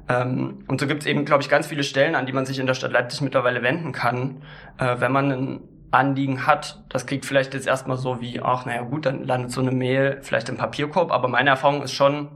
Ähm, 0.08 0.64
und 0.66 0.80
so 0.80 0.86
gibt 0.86 1.02
es 1.02 1.06
eben, 1.06 1.24
glaube 1.24 1.42
ich, 1.42 1.48
ganz 1.48 1.66
viele 1.66 1.82
Stellen, 1.82 2.14
an 2.14 2.26
die 2.26 2.32
man 2.32 2.46
sich 2.46 2.58
in 2.58 2.66
der 2.66 2.74
Stadt 2.74 2.92
Leipzig 2.92 3.20
mittlerweile 3.20 3.62
wenden 3.62 3.92
kann, 3.92 4.42
äh, 4.78 4.96
wenn 4.98 5.12
man 5.12 5.32
ein 5.32 5.60
Anliegen 5.90 6.46
hat. 6.46 6.82
Das 6.88 7.06
klingt 7.06 7.24
vielleicht 7.24 7.54
jetzt 7.54 7.66
erstmal 7.66 7.96
so 7.96 8.20
wie, 8.20 8.40
ach, 8.42 8.66
naja 8.66 8.82
gut, 8.82 9.06
dann 9.06 9.24
landet 9.24 9.52
so 9.52 9.60
eine 9.60 9.70
Mail 9.70 10.18
vielleicht 10.22 10.48
im 10.48 10.56
Papierkorb. 10.56 11.10
Aber 11.10 11.28
meine 11.28 11.50
Erfahrung 11.50 11.82
ist 11.82 11.92
schon, 11.92 12.28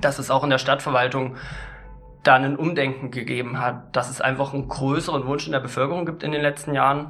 dass 0.00 0.18
es 0.18 0.30
auch 0.30 0.44
in 0.44 0.50
der 0.50 0.58
Stadtverwaltung 0.58 1.36
da 2.22 2.34
ein 2.34 2.56
Umdenken 2.56 3.10
gegeben 3.10 3.60
hat, 3.60 3.94
dass 3.96 4.10
es 4.10 4.20
einfach 4.20 4.54
einen 4.54 4.68
größeren 4.68 5.26
Wunsch 5.26 5.46
in 5.46 5.52
der 5.52 5.60
Bevölkerung 5.60 6.06
gibt 6.06 6.22
in 6.22 6.32
den 6.32 6.42
letzten 6.42 6.74
Jahren, 6.74 7.08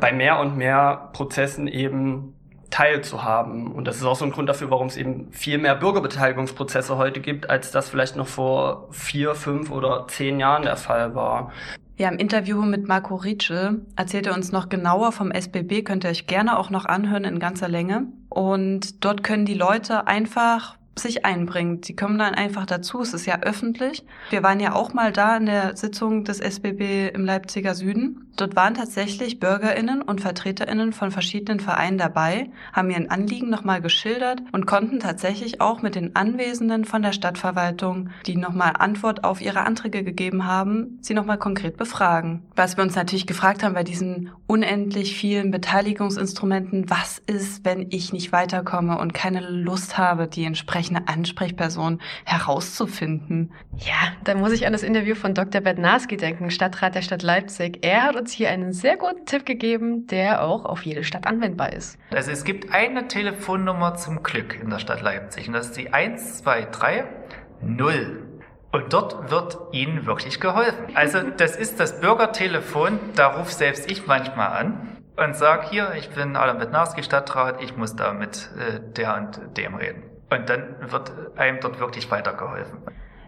bei 0.00 0.12
mehr 0.12 0.40
und 0.40 0.56
mehr 0.56 1.10
Prozessen 1.12 1.68
eben 1.68 2.34
teilzuhaben. 2.70 3.68
Und 3.68 3.86
das 3.86 3.96
ist 3.96 4.04
auch 4.04 4.16
so 4.16 4.24
ein 4.24 4.32
Grund 4.32 4.48
dafür, 4.48 4.70
warum 4.70 4.88
es 4.88 4.96
eben 4.96 5.30
viel 5.32 5.58
mehr 5.58 5.76
Bürgerbeteiligungsprozesse 5.76 6.98
heute 6.98 7.20
gibt, 7.20 7.48
als 7.48 7.70
das 7.70 7.88
vielleicht 7.88 8.16
noch 8.16 8.26
vor 8.26 8.88
vier, 8.90 9.34
fünf 9.34 9.70
oder 9.70 10.06
zehn 10.08 10.40
Jahren 10.40 10.62
der 10.62 10.76
Fall 10.76 11.14
war. 11.14 11.52
Ja, 11.96 12.08
im 12.08 12.18
Interview 12.18 12.60
mit 12.62 12.88
Marco 12.88 13.14
Rietsche 13.14 13.82
erzählt 13.94 14.26
er 14.26 14.34
uns 14.34 14.50
noch 14.50 14.68
genauer 14.68 15.12
vom 15.12 15.30
SBB, 15.30 15.82
könnt 15.84 16.02
ihr 16.02 16.10
euch 16.10 16.26
gerne 16.26 16.58
auch 16.58 16.68
noch 16.70 16.86
anhören 16.86 17.22
in 17.22 17.38
ganzer 17.38 17.68
Länge. 17.68 18.08
Und 18.28 19.04
dort 19.04 19.22
können 19.22 19.44
die 19.44 19.54
Leute 19.54 20.08
einfach 20.08 20.76
sich 20.96 21.24
einbringt. 21.24 21.84
Sie 21.84 21.96
kommen 21.96 22.18
dann 22.18 22.34
einfach 22.34 22.66
dazu. 22.66 23.00
Es 23.00 23.14
ist 23.14 23.26
ja 23.26 23.40
öffentlich. 23.42 24.04
Wir 24.30 24.42
waren 24.42 24.60
ja 24.60 24.74
auch 24.74 24.92
mal 24.94 25.12
da 25.12 25.36
in 25.36 25.46
der 25.46 25.76
Sitzung 25.76 26.24
des 26.24 26.40
SBB 26.40 27.10
im 27.14 27.24
Leipziger 27.24 27.74
Süden. 27.74 28.24
Dort 28.36 28.56
waren 28.56 28.74
tatsächlich 28.74 29.38
BürgerInnen 29.38 30.02
und 30.02 30.20
VertreterInnen 30.20 30.92
von 30.92 31.12
verschiedenen 31.12 31.60
Vereinen 31.60 31.98
dabei, 31.98 32.50
haben 32.72 32.90
ihr 32.90 33.10
Anliegen 33.10 33.48
nochmal 33.48 33.80
geschildert 33.80 34.42
und 34.50 34.66
konnten 34.66 34.98
tatsächlich 34.98 35.60
auch 35.60 35.82
mit 35.82 35.94
den 35.94 36.16
Anwesenden 36.16 36.84
von 36.84 37.02
der 37.02 37.12
Stadtverwaltung, 37.12 38.10
die 38.26 38.36
nochmal 38.36 38.72
Antwort 38.76 39.22
auf 39.22 39.40
ihre 39.40 39.60
Anträge 39.60 40.02
gegeben 40.02 40.46
haben, 40.46 40.98
sie 41.00 41.14
nochmal 41.14 41.38
konkret 41.38 41.76
befragen. 41.76 42.42
Was 42.56 42.76
wir 42.76 42.82
uns 42.82 42.96
natürlich 42.96 43.28
gefragt 43.28 43.62
haben 43.62 43.74
bei 43.74 43.84
diesen 43.84 44.30
unendlich 44.48 45.16
vielen 45.16 45.52
Beteiligungsinstrumenten, 45.52 46.90
was 46.90 47.18
ist, 47.18 47.64
wenn 47.64 47.86
ich 47.90 48.12
nicht 48.12 48.32
weiterkomme 48.32 48.98
und 48.98 49.14
keine 49.14 49.48
Lust 49.48 49.96
habe, 49.96 50.26
die 50.26 50.44
entsprechende 50.84 51.08
Ansprechperson 51.08 52.00
herauszufinden? 52.24 53.52
Ja, 53.76 54.12
da 54.24 54.34
muss 54.34 54.52
ich 54.52 54.66
an 54.66 54.72
das 54.72 54.82
Interview 54.82 55.14
von 55.14 55.34
Dr. 55.34 55.60
Bednarski 55.60 56.16
denken, 56.16 56.50
Stadtrat 56.50 56.94
der 56.94 57.02
Stadt 57.02 57.22
Leipzig. 57.22 57.78
Er 57.82 58.02
hat 58.04 58.16
uns 58.16 58.32
hier 58.32 58.50
einen 58.50 58.72
sehr 58.72 58.96
guten 58.96 59.24
Tipp 59.26 59.46
gegeben, 59.46 60.06
der 60.06 60.42
auch 60.42 60.64
auf 60.64 60.82
jede 60.82 61.04
Stadt 61.04 61.26
anwendbar 61.26 61.72
ist. 61.72 61.98
Also 62.12 62.30
es 62.30 62.44
gibt 62.44 62.72
eine 62.72 63.08
Telefonnummer 63.08 63.94
zum 63.94 64.22
Glück 64.22 64.58
in 64.60 64.70
der 64.70 64.78
Stadt 64.78 65.02
Leipzig 65.02 65.48
und 65.48 65.54
das 65.54 65.66
ist 65.66 65.76
die 65.76 65.92
123 65.92 67.04
0. 67.62 68.28
Und 68.72 68.92
dort 68.92 69.30
wird 69.30 69.56
Ihnen 69.70 70.04
wirklich 70.04 70.40
geholfen. 70.40 70.86
Also 70.94 71.20
das 71.36 71.54
ist 71.54 71.78
das 71.78 72.00
Bürgertelefon, 72.00 72.98
da 73.14 73.28
ruft 73.28 73.54
selbst 73.54 73.88
ich 73.88 74.06
manchmal 74.08 74.48
an 74.48 74.98
und 75.16 75.36
sage 75.36 75.68
hier, 75.70 75.92
ich 75.96 76.10
bin 76.10 76.34
Alan 76.34 76.58
Bednarski 76.58 77.04
Stadtrat, 77.04 77.62
ich 77.62 77.76
muss 77.76 77.94
da 77.94 78.12
mit 78.12 78.50
äh, 78.58 78.80
der 78.80 79.16
und 79.16 79.56
dem 79.56 79.76
reden. 79.76 80.13
Und 80.30 80.48
dann 80.48 80.76
wird 80.80 81.12
einem 81.36 81.60
dort 81.60 81.78
wirklich 81.78 82.10
weitergeholfen. 82.10 82.78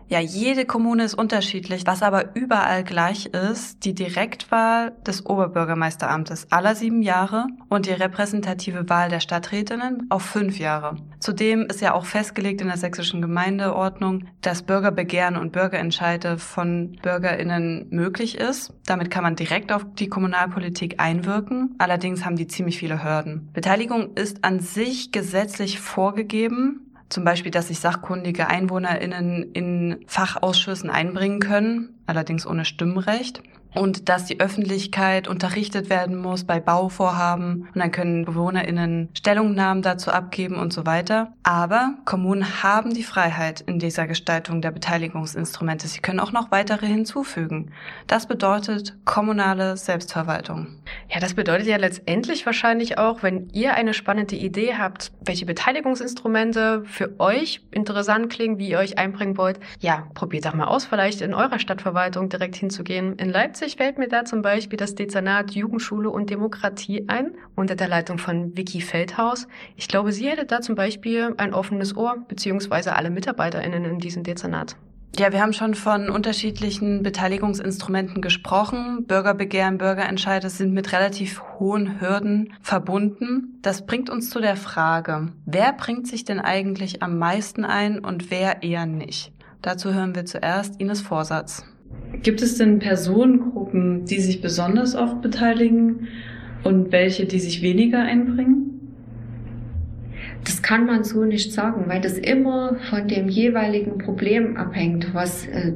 Ja, 0.09 0.21
jede 0.21 0.67
Kommune 0.67 1.03
ist 1.03 1.15
unterschiedlich. 1.15 1.85
Was 1.85 2.05
aber 2.05 2.37
überall 2.37 2.85
gleich 2.85 3.27
ist, 3.27 3.85
die 3.85 3.93
Direktwahl 3.93 4.93
des 5.05 5.27
Oberbürgermeisteramtes 5.27 6.53
aller 6.53 6.77
sieben 6.77 7.03
Jahre 7.03 7.49
und 7.69 7.87
die 7.87 7.93
repräsentative 7.93 8.89
Wahl 8.89 9.09
der 9.09 9.19
Stadträtinnen 9.19 10.07
auf 10.09 10.23
fünf 10.23 10.61
Jahre. 10.61 10.95
Zudem 11.19 11.63
ist 11.63 11.81
ja 11.81 11.93
auch 11.93 12.07
festgelegt 12.07 12.61
in 12.61 12.69
der 12.69 12.77
sächsischen 12.77 13.21
Gemeindeordnung, 13.21 14.29
dass 14.43 14.63
Bürgerbegehren 14.63 15.37
und 15.37 15.51
Bürgerentscheide 15.51 16.39
von 16.39 16.93
BürgerInnen 17.03 17.89
möglich 17.91 18.39
ist. 18.39 18.75
Damit 18.87 19.11
kann 19.11 19.25
man 19.25 19.35
direkt 19.35 19.73
auf 19.73 19.85
die 19.99 20.09
Kommunalpolitik 20.09 21.01
einwirken. 21.01 21.75
Allerdings 21.79 22.25
haben 22.25 22.37
die 22.37 22.47
ziemlich 22.47 22.79
viele 22.79 23.03
Hürden. 23.03 23.51
Beteiligung 23.53 24.15
ist 24.15 24.45
an 24.45 24.61
sich 24.61 25.11
gesetzlich 25.11 25.81
vorgegeben. 25.81 26.86
Zum 27.09 27.25
Beispiel, 27.25 27.53
dass 27.53 27.69
sich 27.69 27.79
sachkundige 27.79 28.49
EinwohnerInnen 28.49 29.53
in 29.53 30.05
Fachausschüssen 30.07 30.90
einbringen 30.90 31.40
können, 31.40 31.96
allerdings 32.07 32.47
ohne 32.47 32.64
Stimmrecht 32.64 33.42
und 33.77 34.09
dass 34.09 34.25
die 34.25 34.40
Öffentlichkeit 34.40 35.29
unterrichtet 35.29 35.90
werden 35.90 36.16
muss 36.16 36.45
bei 36.45 36.61
Bauvorhaben 36.61 37.69
und 37.75 37.77
dann 37.77 37.90
können 37.90 38.25
BewohnerInnen 38.25 39.11
Stellungnahmen 39.12 39.83
dazu 39.83 40.11
abgeben 40.11 40.57
und 40.57 40.73
so 40.73 40.87
weiter. 40.87 41.33
Aber 41.42 41.95
Kommunen 42.05 42.62
haben 42.62 42.95
die 42.95 43.03
Freiheit 43.03 43.61
in 43.61 43.79
dieser 43.79 44.07
Gestaltung 44.07 44.62
der 44.62 44.71
Beteiligungsinstrumente. 44.71 45.88
Sie 45.88 46.01
können 46.01 46.21
auch 46.21 46.33
noch 46.33 46.51
weitere 46.51 46.87
hinzufügen. 46.87 47.73
Das 48.07 48.27
bedeutet 48.27 48.97
kommunale 49.05 49.77
Selbstverwaltung. 49.77 50.69
Ja, 51.11 51.21
das 51.21 51.35
bedeutet 51.35 51.66
ja 51.66 51.77
letztendlich 51.77 52.47
wahrscheinlich 52.47 52.99
auch, 52.99 53.23
wenn 53.23 53.51
ihr 53.53 53.75
eine 53.75 53.92
spannende 53.92 54.37
Idee 54.37 54.75
habt, 54.79 55.12
welche 55.21 55.45
Beteiligungsinstrumente 55.45 56.83
für 56.87 57.21
euch 57.21 57.61
interessant 57.73 58.31
klingen, 58.31 58.59
wie 58.59 58.71
ihr 58.71 58.79
euch 58.79 58.99
einbringen 58.99 59.37
wollt, 59.37 59.61
ja, 59.81 60.07
probiert 60.14 60.47
doch 60.47 60.55
mal 60.55 60.66
aus, 60.66 60.87
vielleicht 60.87 61.21
in 61.21 61.35
eurer 61.35 61.59
Stadtverwaltung 61.59 61.96
direkt 62.29 62.57
hinzugehen. 62.57 63.17
In 63.17 63.31
Leipzig 63.31 63.47
Leipzig 63.47 63.77
fällt 63.77 63.97
mir 63.97 64.09
da 64.09 64.25
zum 64.25 64.43
Beispiel 64.43 64.77
das 64.77 64.95
Dezernat 64.95 65.53
Jugendschule 65.53 66.11
und 66.11 66.31
Demokratie 66.31 67.05
ein, 67.09 67.33
unter 67.55 67.75
der 67.75 67.89
Leitung 67.89 68.19
von 68.19 68.57
Vicky 68.57 68.81
Feldhaus. 68.81 69.49
Ich 69.77 69.89
glaube, 69.89 70.13
sie 70.13 70.29
hätte 70.29 70.45
da 70.45 70.61
zum 70.61 70.75
Beispiel 70.75 71.33
ein 71.37 71.55
offenes 71.55 71.97
Ohr, 71.97 72.25
beziehungsweise 72.29 72.97
alle 72.97 73.09
MitarbeiterInnen 73.11 73.85
in 73.85 73.99
diesem 73.99 74.25
Dezernat. 74.25 74.77
Ja, 75.17 75.33
wir 75.33 75.41
haben 75.41 75.53
schon 75.53 75.75
von 75.75 76.11
unterschiedlichen 76.11 77.03
Beteiligungsinstrumenten 77.03 78.21
gesprochen. 78.21 79.07
Bürgerbegehren, 79.07 79.79
Bürgerentscheide 79.79 80.51
sind 80.51 80.75
mit 80.75 80.93
relativ 80.93 81.43
hohen 81.59 82.01
Hürden 82.01 82.53
verbunden. 82.61 83.59
Das 83.63 83.87
bringt 83.87 84.11
uns 84.11 84.29
zu 84.29 84.41
der 84.41 84.57
Frage, 84.57 85.33
wer 85.47 85.73
bringt 85.73 86.07
sich 86.07 86.25
denn 86.25 86.41
eigentlich 86.41 87.03
am 87.03 87.17
meisten 87.17 87.65
ein 87.65 88.01
und 88.01 88.31
wer 88.31 88.63
eher 88.63 88.87
nicht? 88.87 89.33
Dazu 89.63 89.95
hören 89.95 90.15
wir 90.15 90.27
zuerst 90.27 90.79
Ines 90.81 91.01
Vorsatz. 91.01 91.65
Gibt 92.22 92.42
es 92.42 92.57
denn 92.57 92.79
Personengruppen, 92.79 94.05
die 94.05 94.20
sich 94.20 94.40
besonders 94.40 94.94
oft 94.94 95.20
beteiligen 95.22 96.09
und 96.64 96.92
welche, 96.92 97.27
die 97.27 97.38
sich 97.38 97.62
weniger 97.62 98.01
einbringen? 98.01 98.66
Das 100.44 100.62
kann 100.62 100.87
man 100.87 101.05
so 101.05 101.25
nicht 101.25 101.53
sagen, 101.53 101.85
weil 101.88 102.01
das 102.01 102.18
immer 102.18 102.77
von 102.90 103.09
dem 103.09 103.29
jeweiligen 103.29 103.99
Problem 103.99 104.57
abhängt, 104.57 105.12
was 105.12 105.46
äh, 105.46 105.72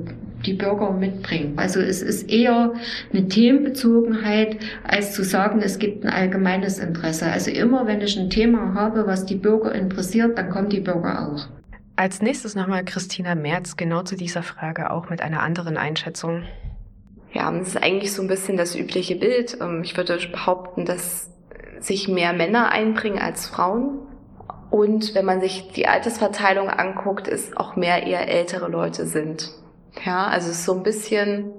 die 0.46 0.54
Bürger 0.54 0.92
mitbringen. 0.92 1.54
Also 1.56 1.80
es 1.80 2.02
ist 2.02 2.30
eher 2.30 2.72
eine 3.12 3.28
Themenbezogenheit, 3.28 4.56
als 4.84 5.12
zu 5.12 5.22
sagen, 5.24 5.60
es 5.62 5.78
gibt 5.78 6.04
ein 6.04 6.10
allgemeines 6.10 6.78
Interesse. 6.78 7.26
Also 7.26 7.50
immer, 7.50 7.86
wenn 7.86 8.00
ich 8.00 8.18
ein 8.18 8.30
Thema 8.30 8.74
habe, 8.74 9.06
was 9.06 9.26
die 9.26 9.36
Bürger 9.36 9.74
interessiert, 9.74 10.38
dann 10.38 10.50
kommen 10.50 10.68
die 10.68 10.80
Bürger 10.80 11.28
auch. 11.28 11.59
Als 12.00 12.22
nächstes 12.22 12.54
nochmal 12.54 12.82
Christina 12.82 13.34
Merz, 13.34 13.76
genau 13.76 14.02
zu 14.02 14.16
dieser 14.16 14.42
Frage, 14.42 14.90
auch 14.90 15.10
mit 15.10 15.20
einer 15.20 15.42
anderen 15.42 15.76
Einschätzung. 15.76 16.44
Ja, 17.34 17.52
das 17.52 17.68
ist 17.68 17.76
eigentlich 17.76 18.14
so 18.14 18.22
ein 18.22 18.26
bisschen 18.26 18.56
das 18.56 18.74
übliche 18.74 19.16
Bild. 19.16 19.58
Ähm, 19.60 19.82
ich 19.84 19.94
würde 19.98 20.18
behaupten, 20.32 20.86
dass 20.86 21.28
sich 21.78 22.08
mehr 22.08 22.32
Männer 22.32 22.72
einbringen 22.72 23.18
als 23.18 23.46
Frauen. 23.46 23.98
Und 24.70 25.14
wenn 25.14 25.26
man 25.26 25.42
sich 25.42 25.72
die 25.72 25.88
Altersverteilung 25.88 26.70
anguckt, 26.70 27.28
ist 27.28 27.58
auch 27.58 27.76
mehr 27.76 28.06
eher 28.06 28.28
ältere 28.28 28.70
Leute 28.70 29.04
sind. 29.04 29.50
Ja, 30.02 30.26
also 30.28 30.48
es 30.48 30.60
ist 30.60 30.64
so 30.64 30.72
ein 30.72 30.82
bisschen, 30.82 31.52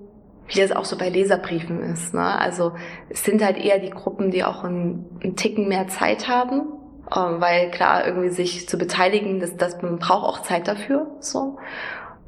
wie 0.47 0.59
das 0.59 0.71
auch 0.71 0.85
so 0.85 0.97
bei 0.97 1.09
Leserbriefen 1.09 1.83
ist. 1.83 2.15
Ne? 2.15 2.39
Also 2.39 2.71
es 3.09 3.23
sind 3.23 3.45
halt 3.45 3.57
eher 3.57 3.77
die 3.77 3.91
Gruppen, 3.91 4.31
die 4.31 4.43
auch 4.43 4.63
einen, 4.63 5.05
einen 5.21 5.35
Ticken 5.35 5.67
mehr 5.67 5.87
Zeit 5.87 6.27
haben, 6.27 6.80
ähm, 7.15 7.41
weil 7.41 7.71
klar, 7.71 8.05
irgendwie 8.05 8.29
sich 8.29 8.67
zu 8.67 8.77
beteiligen, 8.77 9.39
das, 9.39 9.57
das, 9.57 9.81
man 9.81 9.99
braucht 9.99 10.25
auch 10.25 10.41
Zeit 10.43 10.67
dafür. 10.67 11.07
So. 11.19 11.57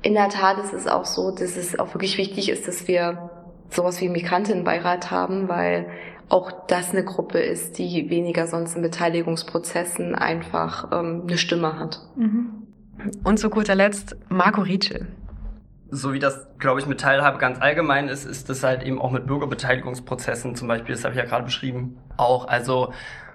In 0.02 0.14
der 0.14 0.30
Tat 0.30 0.58
ist 0.58 0.74
es 0.74 0.88
auch 0.88 1.06
so, 1.06 1.32
dass 1.32 1.56
es 1.56 1.80
auch 1.80 1.94
wirklich 1.94 2.18
wichtig 2.18 2.50
ist, 2.50 2.68
dass 2.68 2.88
wir 2.88 3.30
sowas 3.70 4.02
wie 4.02 4.10
Migrantinnenbeirat 4.10 5.12
haben, 5.12 5.48
weil 5.48 5.88
auch 6.30 6.52
das 6.68 6.92
eine 6.92 7.04
Gruppe 7.04 7.40
ist, 7.40 7.78
die 7.78 8.10
weniger 8.10 8.48
sonst 8.48 8.76
in 8.76 8.82
Beteiligungsprozessen 8.82 10.16
einfach 10.16 10.92
ähm, 10.92 11.24
eine 11.28 11.38
Stimme 11.38 11.80
hat. 11.80 12.00
Mhm. 12.16 12.68
Und 13.24 13.40
zu 13.40 13.50
guter 13.50 13.76
Letzt 13.76 14.16
Marco 14.30 14.62
Rietschel 14.62 15.08
so 15.96 16.12
wie 16.12 16.20
das, 16.20 16.48
glaube 16.58 16.80
ich, 16.80 16.88
mit 16.88 17.00
Teilhabe 17.00 17.38
ganz 17.38 17.62
allgemein 17.62 18.08
ist, 18.08 18.26
ist 18.26 18.50
das 18.50 18.64
halt 18.64 18.82
eben 18.82 19.00
auch 19.00 19.12
mit 19.12 19.28
Bürgerbeteiligungsprozessen 19.28 20.56
zum 20.56 20.68
Beispiel, 20.68 20.96
das 20.96 21.04
habe 21.04 21.14
ich 21.14 21.20
ja 21.20 21.26
gerade 21.26 21.44
beschrieben, 21.44 22.00
auch. 22.18 22.48
Also 22.48 22.94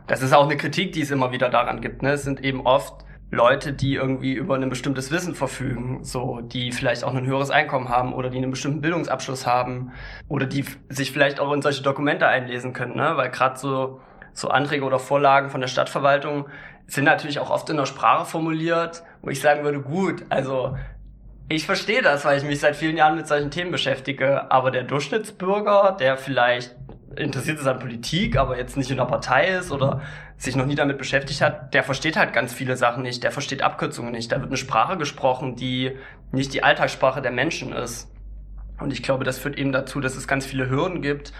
das 0.09 0.23
ist 0.23 0.33
auch 0.33 0.45
eine 0.45 0.57
Kritik, 0.57 0.93
die 0.93 1.03
es 1.03 1.11
immer 1.11 1.33
wieder 1.33 1.49
daran 1.49 1.81
gibt. 1.81 2.03
Ne? 2.03 2.13
Es 2.13 2.25
sind 2.25 2.45
eben 2.45 2.67
oft 2.67 3.05
Leute, 3.31 3.73
die 3.73 3.95
irgendwie 3.95 4.33
über 4.33 4.55
ein 4.55 4.71
bestimmtes 4.71 5.11
Wissen 5.11 5.35
verfügen, 5.35 6.03
so 6.03 6.41
die 6.41 6.73
vielleicht 6.73 7.05
auch 7.05 7.15
ein 7.15 7.27
höheres 7.27 7.51
Einkommen 7.51 7.91
haben 7.91 8.15
oder 8.15 8.31
die 8.31 8.39
einen 8.39 8.51
bestimmten 8.51 8.81
Bildungsabschluss 8.81 9.47
haben 9.47 9.93
oder 10.29 10.47
die 10.47 10.65
sich 10.89 11.13
vielleicht 11.13 11.39
auch 11.39 11.53
in 11.53 11.61
solche 11.61 11.83
Dokumente 11.83 12.27
einlesen 12.27 12.73
können, 12.73 12.97
ne? 12.97 13.13
weil 13.17 13.31
gerade 13.31 13.59
so 13.59 14.01
so 14.33 14.49
Anträge 14.49 14.85
oder 14.85 14.99
Vorlagen 14.99 15.51
von 15.51 15.61
der 15.61 15.69
Stadtverwaltung 15.69 16.47
sind 16.87 17.05
natürlich 17.05 17.39
auch 17.39 17.51
oft 17.51 17.69
in 17.71 17.77
der 17.77 17.87
Sprache 17.87 18.25
formuliert, 18.25 19.03
wo 19.21 19.31
ich 19.31 19.41
sagen 19.41 19.65
würde, 19.65 19.81
gut, 19.81 20.25
also 20.31 20.77
ich 21.49 21.67
verstehe 21.67 22.03
das, 22.03 22.25
weil 22.25 22.39
ich 22.39 22.45
mich 22.45 22.61
seit 22.61 22.77
vielen 22.77 22.97
Jahren 22.97 23.17
mit 23.17 23.27
solchen 23.27 23.51
Themen 23.51 23.71
beschäftige. 23.71 24.51
Aber 24.51 24.71
der 24.71 24.85
Durchschnittsbürger, 24.85 25.97
der 25.99 26.17
vielleicht 26.17 26.77
interessiert 27.17 27.59
ist 27.59 27.67
an 27.67 27.79
Politik, 27.79 28.37
aber 28.37 28.59
jetzt 28.59 28.77
nicht 28.77 28.91
in 28.91 28.97
der 28.97 29.05
Partei 29.05 29.49
ist 29.49 29.73
oder 29.73 30.03
sich 30.37 30.57
noch 30.57 30.67
nie 30.67 30.75
damit 30.75 30.99
beschäftigt 30.99 31.41
hat, 31.41 31.75
der 31.75 31.83
versteht 31.83 32.17
halt 32.17 32.33
ganz 32.33 32.53
viele 32.53 32.77
Sachen 32.77 33.03
nicht. 33.03 33.23
Der 33.23 33.33
versteht 33.33 33.63
Abkürzungen 33.63 34.13
nicht. 34.13 34.31
Da 34.31 34.37
wird 34.37 34.49
eine 34.49 34.57
Sprache 34.57 34.97
gesprochen, 34.97 35.57
die 35.57 35.97
nicht 36.33 36.53
die 36.55 36.63
Alltagssprache 36.63 37.23
der 37.23 37.33
Menschen 37.33 37.73
ist. 37.73 38.11
Und 38.79 38.93
ich 38.93 39.03
glaube, 39.03 39.25
das 39.25 39.39
führt 39.39 39.59
eben 39.59 39.73
dazu, 39.73 40.01
dass 40.01 40.17
es 40.17 40.29
ganz 40.29 40.47
viele 40.47 40.71
Hürden 40.71 41.03
gibt, 41.03 41.33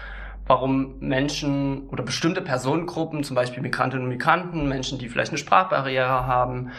warum 0.49 0.99
Menschen 0.99 1.87
oder 1.89 2.03
bestimmte 2.03 2.41
Personengruppen, 2.41 3.23
zum 3.23 3.35
Beispiel 3.35 3.61
Migrantinnen 3.61 4.05
und 4.05 4.09
Migranten, 4.09 4.67
Menschen, 4.67 4.97
die 4.97 5.07
vielleicht 5.07 5.31
eine 5.31 5.37
Sprachbarriere 5.37 6.25
haben, 6.25 6.71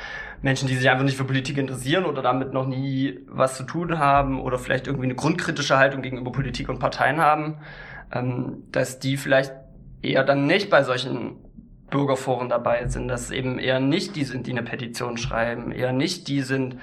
Menschen, 0.42 0.68
die 0.68 0.74
sich 0.74 0.90
einfach 0.90 1.05
nicht 1.05 1.16
für 1.16 1.24
Politik 1.24 1.57
interessieren 1.57 2.05
oder 2.05 2.20
damit 2.20 2.53
noch 2.53 2.66
nie 2.66 3.20
was 3.29 3.57
zu 3.57 3.62
tun 3.62 3.98
haben 3.98 4.40
oder 4.40 4.59
vielleicht 4.59 4.87
irgendwie 4.87 5.07
eine 5.07 5.14
grundkritische 5.14 5.79
Haltung 5.79 6.03
gegenüber 6.03 6.33
Politik 6.33 6.68
und 6.68 6.79
Parteien 6.79 7.20
haben, 7.20 7.59
ähm, 8.12 8.64
dass 8.73 8.99
die 8.99 9.16
vielleicht 9.16 9.53
eher 10.03 10.25
dann 10.25 10.46
nicht 10.46 10.70
bei 10.70 10.83
solchen 10.83 11.37
Bürgerforen 11.90 12.49
dabei 12.49 12.87
sind, 12.87 13.09
dass 13.09 13.31
eben 13.31 13.59
eher 13.59 13.81
nicht 13.81 14.16
die 14.16 14.25
sind, 14.25 14.46
die 14.46 14.53
eine 14.53 14.62
Petition 14.62 15.16
schreiben, 15.16 15.73
eher 15.73 15.92
nicht 15.92 16.29
die 16.29 16.42
sind, 16.42 16.77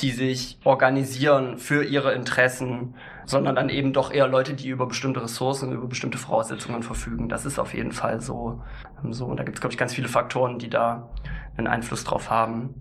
die 0.00 0.10
sich 0.10 0.58
organisieren 0.64 1.58
für 1.58 1.84
ihre 1.84 2.12
Interessen, 2.14 2.94
sondern 3.26 3.54
dann 3.54 3.68
eben 3.68 3.92
doch 3.92 4.12
eher 4.12 4.26
Leute, 4.26 4.54
die 4.54 4.68
über 4.68 4.86
bestimmte 4.86 5.22
Ressourcen, 5.22 5.72
über 5.72 5.86
bestimmte 5.86 6.18
Voraussetzungen 6.18 6.82
verfügen. 6.82 7.28
Das 7.28 7.44
ist 7.44 7.58
auf 7.58 7.74
jeden 7.74 7.92
Fall 7.92 8.20
so. 8.20 8.62
Ähm, 9.04 9.12
so. 9.12 9.26
Und 9.26 9.38
da 9.38 9.44
gibt 9.44 9.58
es, 9.58 9.60
glaube 9.60 9.72
ich, 9.72 9.78
ganz 9.78 9.94
viele 9.94 10.08
Faktoren, 10.08 10.58
die 10.58 10.70
da 10.70 11.10
einen 11.56 11.66
Einfluss 11.66 12.04
drauf 12.04 12.30
haben. 12.30 12.74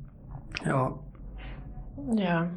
Ja. 0.66 0.98
Ja. 2.16 2.50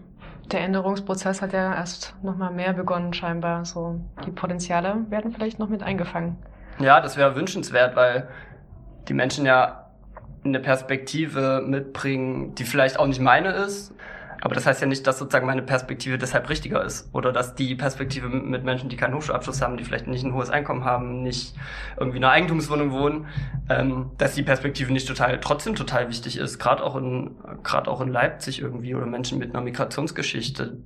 Der 0.51 0.61
Änderungsprozess 0.61 1.41
hat 1.41 1.53
ja 1.53 1.75
erst 1.75 2.15
nochmal 2.23 2.53
mehr 2.53 2.73
begonnen, 2.73 3.15
scheinbar. 3.15 3.65
So, 3.65 4.01
die 4.27 4.31
Potenziale 4.31 4.97
werden 5.09 5.33
vielleicht 5.33 5.59
noch 5.59 5.69
mit 5.69 5.83
eingefangen. 5.83 6.37
Ja, 6.79 7.01
das 7.01 7.17
wäre 7.17 7.37
wünschenswert, 7.37 7.97
weil 7.97 8.29
die 9.09 9.15
Menschen 9.15 9.47
ja 9.47 9.87
eine 10.45 10.61
Perspektive 10.61 11.63
mitbringen, 11.67 12.55
die 12.55 12.65
vielleicht 12.65 12.99
auch 12.99 13.07
nicht 13.07 13.21
meine 13.21 13.51
ist, 13.51 13.95
aber 14.45 14.57
das 14.57 14.67
heißt 14.67 14.81
ja 14.81 14.89
nicht, 14.89 15.07
dass 15.07 15.21
sozusagen 15.21 15.47
meine 15.47 15.63
Perspektive 15.63 16.19
deshalb 16.19 16.49
richtiger 16.49 16.85
ist. 16.85 17.09
Oder 17.15 17.33
dass 17.33 17.55
die 17.55 17.77
Perspektive 17.77 18.29
mit 18.29 18.65
Menschen, 18.65 18.89
die 18.89 18.97
keinen 18.97 19.15
Hochschulabschluss 19.15 19.63
haben, 19.63 19.77
die 19.77 19.85
vielleicht 19.85 20.09
nicht 20.09 20.25
ein 20.25 20.35
hohes 20.35 20.51
Einkommen 20.51 20.85
haben, 20.85 21.23
nicht 21.23 21.55
irgendwie 21.97 22.19
in 22.19 22.25
einer 22.25 22.33
Eigentumswohnung 22.33 22.91
wohnen, 22.91 23.27
ähm, 23.71 24.11
dass 24.19 24.35
die 24.35 24.43
Perspektive 24.43 24.93
nicht 24.93 25.07
total, 25.07 25.39
trotzdem 25.39 25.77
total 25.77 26.09
wichtig 26.09 26.39
ist. 26.39 26.59
Gerade 26.59 26.83
auch 26.83 26.97
in, 26.97 27.37
gerade 27.63 27.89
auch 27.89 28.01
in 28.01 28.09
Leipzig 28.09 28.61
irgendwie 28.61 28.97
oder 28.97 29.07
Menschen 29.07 29.39
mit 29.39 29.55
einer 29.55 29.63
Migrationsgeschichte, 29.63 30.77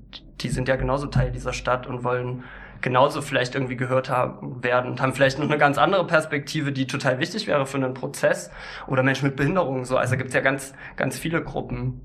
die 0.43 0.49
sind 0.51 0.69
ja 0.69 0.77
genauso 0.77 1.07
Teil 1.07 1.33
dieser 1.33 1.55
Stadt 1.55 1.87
und 1.87 2.05
wollen 2.05 2.45
genauso 2.83 3.23
vielleicht 3.23 3.55
irgendwie 3.55 3.77
gehört 3.77 4.11
haben 4.11 4.63
werden 4.63 4.91
und 4.91 5.01
haben 5.01 5.15
vielleicht 5.15 5.39
noch 5.39 5.47
eine 5.47 5.57
ganz 5.57 5.79
andere 5.79 6.07
Perspektive, 6.07 6.73
die 6.73 6.87
total 6.87 7.21
wichtig 7.21 7.47
wäre 7.47 7.65
für 7.65 7.79
einen 7.79 7.95
Prozess 7.95 8.51
oder 8.87 9.03
Menschen 9.03 9.29
mit 9.29 9.37
Behinderungen 9.37 9.87
so. 9.87 9.97
Also 9.97 10.19
gibt 10.19 10.29
es 10.29 10.35
ja 10.35 10.43
ganz, 10.43 10.75
ganz 10.97 11.19
viele 11.19 11.43
Gruppen. 11.43 12.03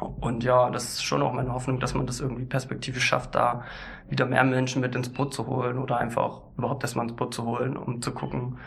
Und 0.00 0.44
ja, 0.44 0.70
das 0.70 0.94
ist 0.94 1.04
schon 1.04 1.22
auch 1.22 1.32
meine 1.32 1.52
Hoffnung, 1.52 1.80
dass 1.80 1.94
man 1.94 2.06
das 2.06 2.20
irgendwie 2.20 2.44
perspektivisch 2.44 3.04
schafft, 3.04 3.34
da 3.34 3.64
wieder 4.08 4.26
mehr 4.26 4.44
Menschen 4.44 4.80
mit 4.80 4.94
ins 4.94 5.08
Boot 5.08 5.32
zu 5.32 5.46
holen 5.46 5.78
oder 5.78 5.98
einfach 5.98 6.42
überhaupt 6.56 6.82
erstmal 6.82 7.06
ins 7.06 7.16
Boot 7.16 7.34
zu 7.34 7.44
holen, 7.44 7.76
um 7.76 8.02
zu 8.02 8.12
gucken, 8.12 8.58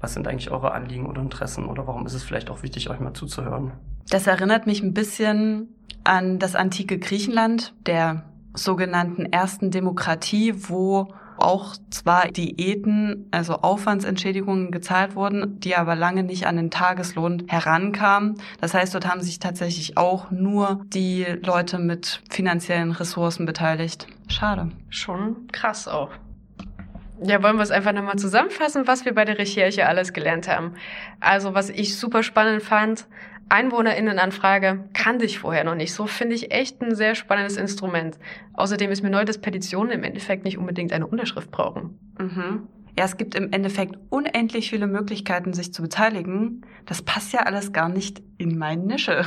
was 0.00 0.14
sind 0.14 0.28
eigentlich 0.28 0.50
eure 0.50 0.72
Anliegen 0.72 1.06
oder 1.06 1.22
Interessen 1.22 1.66
oder 1.66 1.86
warum 1.86 2.06
ist 2.06 2.14
es 2.14 2.22
vielleicht 2.22 2.50
auch 2.50 2.62
wichtig, 2.62 2.90
euch 2.90 3.00
mal 3.00 3.14
zuzuhören. 3.14 3.72
Das 4.10 4.26
erinnert 4.26 4.66
mich 4.66 4.82
ein 4.82 4.92
bisschen 4.92 5.68
an 6.04 6.38
das 6.38 6.54
antike 6.54 6.98
Griechenland, 6.98 7.74
der 7.86 8.24
sogenannten 8.52 9.24
ersten 9.24 9.70
Demokratie, 9.70 10.54
wo 10.68 11.08
auch 11.36 11.76
zwar 11.90 12.28
Diäten, 12.28 13.28
also 13.30 13.54
Aufwandsentschädigungen 13.54 14.70
gezahlt 14.70 15.14
wurden, 15.14 15.60
die 15.60 15.76
aber 15.76 15.96
lange 15.96 16.22
nicht 16.22 16.46
an 16.46 16.56
den 16.56 16.70
Tageslohn 16.70 17.44
herankamen. 17.48 18.36
Das 18.60 18.74
heißt, 18.74 18.94
dort 18.94 19.06
haben 19.06 19.22
sich 19.22 19.38
tatsächlich 19.38 19.96
auch 19.96 20.30
nur 20.30 20.84
die 20.86 21.24
Leute 21.42 21.78
mit 21.78 22.22
finanziellen 22.30 22.92
Ressourcen 22.92 23.46
beteiligt. 23.46 24.06
Schade. 24.28 24.70
Schon 24.88 25.48
krass 25.52 25.88
auch. 25.88 26.10
Ja, 27.22 27.42
wollen 27.42 27.56
wir 27.56 27.62
es 27.62 27.70
einfach 27.70 27.92
nochmal 27.92 28.16
zusammenfassen, 28.16 28.86
was 28.86 29.04
wir 29.04 29.14
bei 29.14 29.24
der 29.24 29.38
Recherche 29.38 29.86
alles 29.86 30.12
gelernt 30.12 30.48
haben. 30.48 30.74
Also, 31.20 31.54
was 31.54 31.70
ich 31.70 31.96
super 31.96 32.22
spannend 32.22 32.62
fand, 32.62 33.06
Einwohnerinnenanfrage 33.48 34.88
kannte 34.92 35.24
ich 35.24 35.38
vorher 35.38 35.64
noch 35.64 35.74
nicht. 35.74 35.92
So 35.92 36.06
finde 36.06 36.34
ich 36.34 36.50
echt 36.50 36.80
ein 36.82 36.94
sehr 36.94 37.14
spannendes 37.14 37.56
Instrument. 37.56 38.18
Außerdem 38.54 38.90
ist 38.90 39.02
mir 39.02 39.10
neu, 39.10 39.24
dass 39.24 39.38
Petitionen 39.38 39.92
im 39.92 40.04
Endeffekt 40.04 40.44
nicht 40.44 40.58
unbedingt 40.58 40.92
eine 40.92 41.06
Unterschrift 41.06 41.50
brauchen. 41.50 41.98
Mhm. 42.18 42.68
Ja, 42.96 43.04
es 43.04 43.16
gibt 43.16 43.34
im 43.34 43.52
Endeffekt 43.52 43.96
unendlich 44.10 44.70
viele 44.70 44.86
Möglichkeiten, 44.86 45.52
sich 45.52 45.74
zu 45.74 45.82
beteiligen. 45.82 46.64
Das 46.86 47.02
passt 47.02 47.32
ja 47.32 47.40
alles 47.40 47.72
gar 47.72 47.88
nicht 47.88 48.22
in 48.38 48.56
meine 48.56 48.84
Nische. 48.84 49.24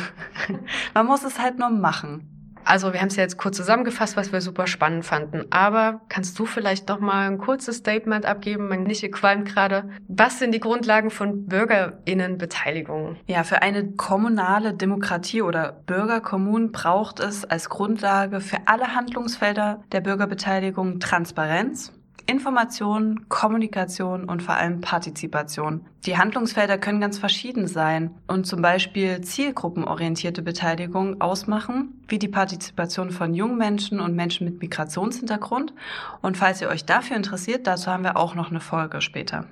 Man 0.94 1.06
muss 1.06 1.24
es 1.26 1.40
halt 1.40 1.60
nur 1.60 1.70
machen. 1.70 2.37
Also 2.68 2.92
wir 2.92 3.00
haben 3.00 3.08
es 3.08 3.16
ja 3.16 3.24
jetzt 3.24 3.38
kurz 3.38 3.56
zusammengefasst, 3.56 4.18
was 4.18 4.34
wir 4.34 4.42
super 4.42 4.68
spannend 4.68 5.06
fanden. 5.06 5.46
Aber 5.52 6.02
kannst 6.10 6.38
du 6.38 6.46
vielleicht 6.46 6.90
noch 6.90 7.00
mal 7.00 7.28
ein 7.28 7.38
kurzes 7.38 7.78
Statement 7.78 8.26
abgeben? 8.26 8.68
Mein 8.68 8.84
Nische 8.84 9.10
qualmt 9.10 9.48
gerade. 9.48 9.90
Was 10.10 10.40
sind 10.40 10.54
die 10.54 10.60
Grundlagen 10.60 11.10
von 11.10 11.46
Bürgerinnenbeteiligung? 11.46 13.16
Ja, 13.26 13.44
für 13.46 13.62
eine 13.62 13.94
kommunale 13.94 14.74
Demokratie 14.74 15.42
oder 15.42 15.82
Bürgerkommun 15.86 16.74
braucht 16.74 17.22
es 17.22 17.46
als 17.46 17.70
Grundlage 17.70 18.42
für 18.42 18.58
alle 18.66 18.94
Handlungsfelder 18.96 19.84
der 19.94 20.02
Bürgerbeteiligung 20.02 21.00
Transparenz, 21.00 21.94
Information, 22.28 23.30
Kommunikation 23.30 24.26
und 24.26 24.44
vor 24.44 24.56
allem 24.56 24.82
Partizipation. 24.82 25.86
Die 26.06 26.18
Handlungsfelder 26.18 26.78
können 26.78 27.00
ganz 27.00 27.18
verschieden 27.18 27.68
sein 27.68 28.12
und 28.28 28.46
zum 28.46 28.62
Beispiel 28.62 29.22
zielgruppenorientierte 29.22 30.42
Beteiligung 30.42 31.22
ausmachen, 31.22 32.04
wie 32.10 32.20
die 32.20 32.28
Partizipation 32.28 33.12
von 33.12 33.34
jungen 33.34 33.58
Menschen 33.58 34.02
und 34.02 34.16
Menschen 34.16 34.46
mit 34.46 34.62
Migrationshintergrund. 34.62 35.74
Und 36.22 36.38
falls 36.38 36.62
ihr 36.62 36.70
euch 36.70 36.86
dafür 36.86 37.16
interessiert, 37.16 37.66
dazu 37.66 37.90
haben 37.92 38.04
wir 38.04 38.18
auch 38.18 38.36
noch 38.36 38.50
eine 38.50 38.60
Folge 38.60 39.02
später. 39.02 39.46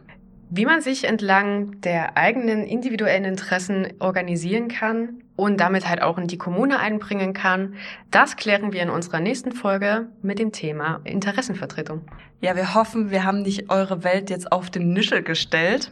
Wie 0.49 0.65
man 0.65 0.81
sich 0.81 1.05
entlang 1.05 1.81
der 1.81 2.17
eigenen 2.17 2.63
individuellen 2.63 3.25
Interessen 3.25 3.87
organisieren 3.99 4.67
kann 4.67 5.21
und 5.35 5.59
damit 5.59 5.87
halt 5.87 6.01
auch 6.01 6.17
in 6.17 6.27
die 6.27 6.37
Kommune 6.37 6.79
einbringen 6.79 7.33
kann, 7.33 7.75
das 8.11 8.35
klären 8.35 8.71
wir 8.71 8.81
in 8.81 8.89
unserer 8.89 9.19
nächsten 9.19 9.51
Folge 9.51 10.07
mit 10.21 10.39
dem 10.39 10.51
Thema 10.51 11.01
Interessenvertretung. 11.03 12.01
Ja, 12.41 12.55
wir 12.55 12.75
hoffen, 12.75 13.11
wir 13.11 13.23
haben 13.23 13.41
nicht 13.41 13.69
eure 13.69 14.03
Welt 14.03 14.29
jetzt 14.29 14.51
auf 14.51 14.69
den 14.69 14.93
Nischel 14.93 15.23
gestellt. 15.23 15.91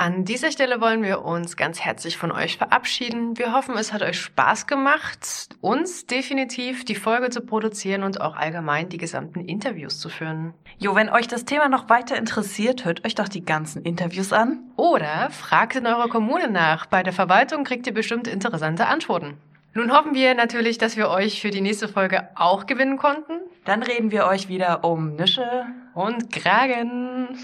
An 0.00 0.24
dieser 0.24 0.50
Stelle 0.50 0.80
wollen 0.80 1.02
wir 1.02 1.26
uns 1.26 1.58
ganz 1.58 1.78
herzlich 1.78 2.16
von 2.16 2.32
euch 2.32 2.56
verabschieden. 2.56 3.36
Wir 3.36 3.52
hoffen, 3.52 3.76
es 3.76 3.92
hat 3.92 4.00
euch 4.00 4.18
Spaß 4.18 4.66
gemacht, 4.66 5.50
uns 5.60 6.06
definitiv 6.06 6.86
die 6.86 6.94
Folge 6.94 7.28
zu 7.28 7.42
produzieren 7.42 8.02
und 8.02 8.18
auch 8.18 8.34
allgemein 8.34 8.88
die 8.88 8.96
gesamten 8.96 9.40
Interviews 9.40 10.00
zu 10.00 10.08
führen. 10.08 10.54
Jo, 10.78 10.94
wenn 10.94 11.10
euch 11.10 11.28
das 11.28 11.44
Thema 11.44 11.68
noch 11.68 11.90
weiter 11.90 12.16
interessiert, 12.16 12.86
hört 12.86 13.04
euch 13.04 13.14
doch 13.14 13.28
die 13.28 13.44
ganzen 13.44 13.82
Interviews 13.82 14.32
an. 14.32 14.60
Oder 14.76 15.28
fragt 15.28 15.76
in 15.76 15.86
eurer 15.86 16.08
Kommune 16.08 16.50
nach. 16.50 16.86
Bei 16.86 17.02
der 17.02 17.12
Verwaltung 17.12 17.64
kriegt 17.64 17.86
ihr 17.86 17.92
bestimmt 17.92 18.26
interessante 18.26 18.86
Antworten. 18.86 19.36
Nun 19.74 19.92
hoffen 19.92 20.14
wir 20.14 20.34
natürlich, 20.34 20.78
dass 20.78 20.96
wir 20.96 21.10
euch 21.10 21.42
für 21.42 21.50
die 21.50 21.60
nächste 21.60 21.88
Folge 21.88 22.26
auch 22.36 22.64
gewinnen 22.64 22.96
konnten. 22.96 23.34
Dann 23.66 23.82
reden 23.82 24.10
wir 24.10 24.24
euch 24.24 24.48
wieder 24.48 24.82
um 24.82 25.16
Nische 25.16 25.66
und 25.92 26.32
Kragen. 26.32 27.36